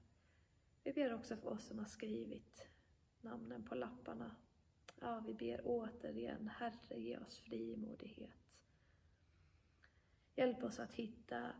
Vi 0.84 0.92
ber 0.92 1.14
också 1.14 1.36
för 1.36 1.48
oss 1.48 1.66
som 1.66 1.78
har 1.78 1.86
skrivit 1.86 2.68
namnen 3.20 3.64
på 3.64 3.74
lapparna. 3.74 4.36
Ja, 5.00 5.22
vi 5.26 5.34
ber 5.34 5.60
återigen, 5.64 6.48
Herre 6.48 7.00
ge 7.00 7.18
oss 7.18 7.38
frimodighet. 7.38 8.62
Hjälp 10.36 10.62
oss 10.62 10.78
att 10.78 10.92
hitta 10.92 11.52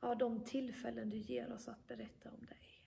ja, 0.00 0.14
de 0.14 0.44
tillfällen 0.44 1.10
du 1.10 1.16
ger 1.16 1.52
oss 1.52 1.68
att 1.68 1.86
berätta 1.86 2.30
om 2.30 2.46
dig. 2.46 2.82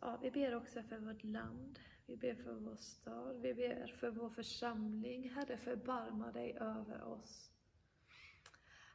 Ja, 0.00 0.18
vi 0.22 0.30
ber 0.30 0.54
också 0.54 0.82
för 0.82 0.98
vårt 0.98 1.24
land. 1.24 1.78
Vi 2.06 2.16
ber 2.16 2.34
för 2.34 2.54
vår 2.54 2.76
stad, 2.76 3.40
vi 3.40 3.54
ber 3.54 3.86
för 3.86 4.10
vår 4.10 4.30
församling. 4.30 5.30
Herre, 5.30 5.56
förbarma 5.56 6.32
dig 6.32 6.56
över 6.60 7.02
oss. 7.02 7.50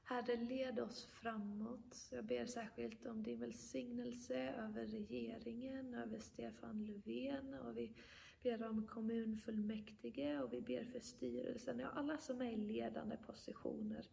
Herre, 0.04 0.36
led 0.36 0.80
oss 0.80 1.06
framåt. 1.06 2.08
Jag 2.12 2.26
ber 2.26 2.45
särskilt 2.45 3.06
om 3.06 3.24
din 3.24 3.39
välsignelse 3.39 4.38
över 4.38 4.86
regeringen, 4.86 5.93
över 5.93 6.19
Stefan 6.19 6.86
Löfven 6.86 7.54
och 7.54 7.78
vi 7.78 7.95
ber 8.43 8.67
om 8.67 8.88
kommunfullmäktige 8.88 10.39
och 10.39 10.54
vi 10.54 10.62
ber 10.62 10.86
för 10.86 11.00
styrelsen, 11.00 11.80
ja 11.80 11.89
alla 11.89 12.17
som 12.17 12.41
är 12.41 12.52
i 12.52 12.56
ledande 12.56 13.17
positioner. 13.17 14.06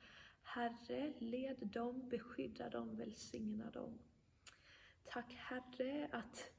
Herre, 0.43 1.13
led 1.19 1.57
dem, 1.61 2.09
beskydda 2.09 2.71
dem, 2.71 2.97
välsigna 2.97 3.71
dem. 3.71 3.99
Tack 5.05 5.33
Herre 5.33 6.09
att 6.13 6.51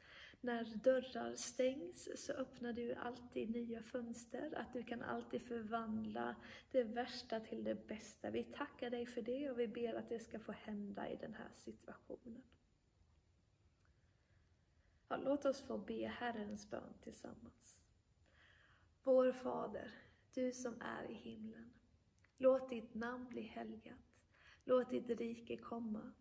när 0.42 0.76
dörrar 0.76 1.36
stängs 1.36 2.26
så 2.26 2.34
öppnar 2.34 2.74
du 2.74 2.94
alltid 2.94 3.50
nya 3.50 3.84
fönster, 3.84 4.54
att 4.58 4.74
du 4.74 4.84
kan 4.84 5.02
alltid 5.02 5.42
förvandla 5.42 6.36
det 6.72 6.84
värsta 6.84 7.40
till 7.40 7.64
det 7.64 7.88
bästa. 7.88 8.30
Vi 8.30 8.44
tackar 8.44 8.90
dig 8.90 9.06
för 9.06 9.22
det 9.22 9.52
och 9.52 9.60
vi 9.60 9.68
ber 9.68 9.94
att 9.94 10.10
det 10.10 10.20
ska 10.20 10.40
få 10.40 10.52
hända 10.52 11.10
i 11.10 11.16
den 11.16 11.34
här 11.34 11.50
situationen. 11.54 12.44
Ja, 15.08 15.18
låt 15.18 15.46
oss 15.46 15.62
få 15.62 15.78
be 15.78 16.08
Herrens 16.08 16.70
bön 16.70 16.94
tillsammans. 17.02 17.84
Vår 19.04 19.32
Fader, 19.32 19.92
du 20.34 20.54
som 20.54 20.82
är 20.82 21.12
i 21.12 21.14
himlen. 21.14 21.74
Låt 22.38 22.70
ditt 22.70 22.94
namn 22.94 23.30
bli 23.30 23.42
helgat. 23.42 24.22
Låt 24.64 24.90
ditt 24.90 25.10
rike 25.10 25.58
komma. 25.58 26.12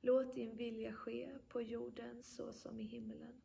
Låt 0.00 0.34
din 0.34 0.56
vilja 0.56 0.92
ske 0.92 1.38
på 1.48 1.62
jorden 1.62 2.22
så 2.22 2.52
som 2.52 2.80
i 2.80 2.82
himlen. 2.82 3.42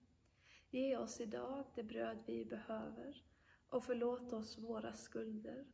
Ge 0.73 0.97
oss 0.97 1.21
idag 1.21 1.65
det 1.75 1.83
bröd 1.83 2.23
vi 2.25 2.45
behöver 2.45 3.23
och 3.69 3.83
förlåt 3.83 4.33
oss 4.33 4.57
våra 4.57 4.93
skulder, 4.93 5.65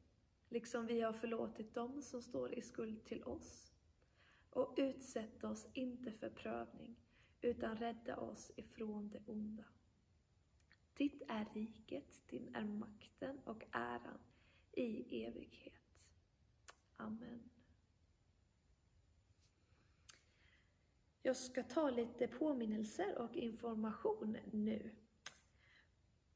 liksom 0.49 0.85
vi 0.85 1.01
har 1.01 1.13
förlåtit 1.13 1.73
dem 1.73 2.01
som 2.01 2.21
står 2.21 2.53
i 2.53 2.61
skuld 2.61 3.05
till 3.05 3.23
oss. 3.23 3.73
Och 4.49 4.73
utsätt 4.77 5.43
oss 5.43 5.67
inte 5.73 6.11
för 6.11 6.29
prövning, 6.29 6.95
utan 7.41 7.77
rädda 7.77 8.17
oss 8.17 8.51
ifrån 8.55 9.09
det 9.09 9.21
onda. 9.25 9.65
Ditt 10.93 11.21
är 11.27 11.45
riket, 11.53 12.29
din 12.29 12.55
är 12.55 12.63
makten 12.63 13.39
och 13.39 13.63
äran 13.71 14.19
i 14.71 15.23
evighet. 15.23 16.09
Amen. 16.95 17.49
Jag 21.21 21.35
ska 21.35 21.63
ta 21.63 21.89
lite 21.89 22.27
påminnelser 22.27 23.17
och 23.17 23.35
information 23.35 24.37
nu. 24.51 24.91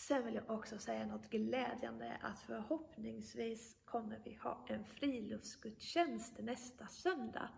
Sen 0.00 0.24
vill 0.24 0.34
jag 0.34 0.50
också 0.50 0.78
säga 0.78 1.06
något 1.06 1.30
glädjande 1.30 2.18
att 2.22 2.38
förhoppningsvis 2.38 3.76
kommer 3.84 4.20
vi 4.24 4.34
ha 4.34 4.66
en 4.68 4.84
friluftsgudstjänst 4.84 6.38
nästa 6.38 6.86
söndag. 6.86 7.48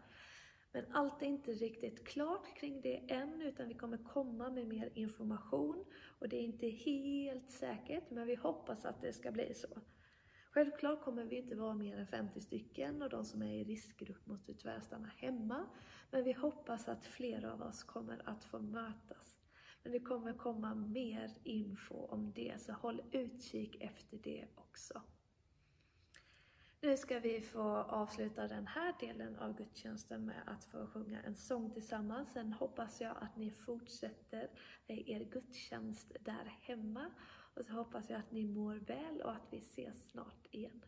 Men 0.72 0.84
allt 0.92 1.22
är 1.22 1.26
inte 1.26 1.52
riktigt 1.52 2.06
klart 2.06 2.54
kring 2.56 2.80
det 2.80 3.12
än, 3.12 3.42
utan 3.42 3.68
vi 3.68 3.74
kommer 3.74 3.98
komma 3.98 4.50
med 4.50 4.66
mer 4.68 4.90
information. 4.94 5.84
Och 6.18 6.28
det 6.28 6.36
är 6.36 6.42
inte 6.42 6.68
helt 6.68 7.50
säkert, 7.50 8.10
men 8.10 8.26
vi 8.26 8.34
hoppas 8.34 8.84
att 8.84 9.00
det 9.00 9.12
ska 9.12 9.30
bli 9.30 9.54
så. 9.54 9.80
Självklart 10.50 11.04
kommer 11.04 11.24
vi 11.24 11.36
inte 11.36 11.54
vara 11.54 11.74
mer 11.74 11.98
än 11.98 12.06
50 12.06 12.40
stycken 12.40 13.02
och 13.02 13.10
de 13.10 13.24
som 13.24 13.42
är 13.42 13.54
i 13.54 13.64
riskgrupp 13.64 14.26
måste 14.26 14.54
tyvärr 14.54 14.80
stanna 14.80 15.10
hemma. 15.16 15.66
Men 16.10 16.24
vi 16.24 16.32
hoppas 16.32 16.88
att 16.88 17.06
fler 17.06 17.44
av 17.44 17.62
oss 17.62 17.82
kommer 17.82 18.28
att 18.28 18.44
få 18.44 18.58
mötas. 18.58 19.41
Men 19.82 19.92
det 19.92 20.00
kommer 20.00 20.32
komma 20.32 20.74
mer 20.74 21.30
info 21.44 22.06
om 22.06 22.32
det, 22.32 22.60
så 22.60 22.72
håll 22.72 23.02
utkik 23.12 23.76
efter 23.80 24.18
det 24.18 24.46
också. 24.54 25.02
Nu 26.80 26.96
ska 26.96 27.18
vi 27.18 27.40
få 27.40 27.62
avsluta 27.76 28.48
den 28.48 28.66
här 28.66 28.94
delen 29.00 29.38
av 29.38 29.56
gudstjänsten 29.56 30.24
med 30.24 30.42
att 30.46 30.64
få 30.64 30.86
sjunga 30.86 31.22
en 31.22 31.36
sång 31.36 31.70
tillsammans. 31.70 32.32
Sen 32.32 32.52
hoppas 32.52 33.00
jag 33.00 33.16
att 33.20 33.36
ni 33.36 33.50
fortsätter 33.50 34.50
er 34.86 35.24
gudstjänst 35.24 36.12
där 36.20 36.56
hemma. 36.60 37.10
Och 37.54 37.66
så 37.66 37.72
hoppas 37.72 38.10
jag 38.10 38.18
att 38.18 38.32
ni 38.32 38.46
mår 38.46 38.74
väl 38.74 39.20
och 39.20 39.32
att 39.32 39.46
vi 39.50 39.58
ses 39.58 40.10
snart 40.10 40.46
igen. 40.50 40.84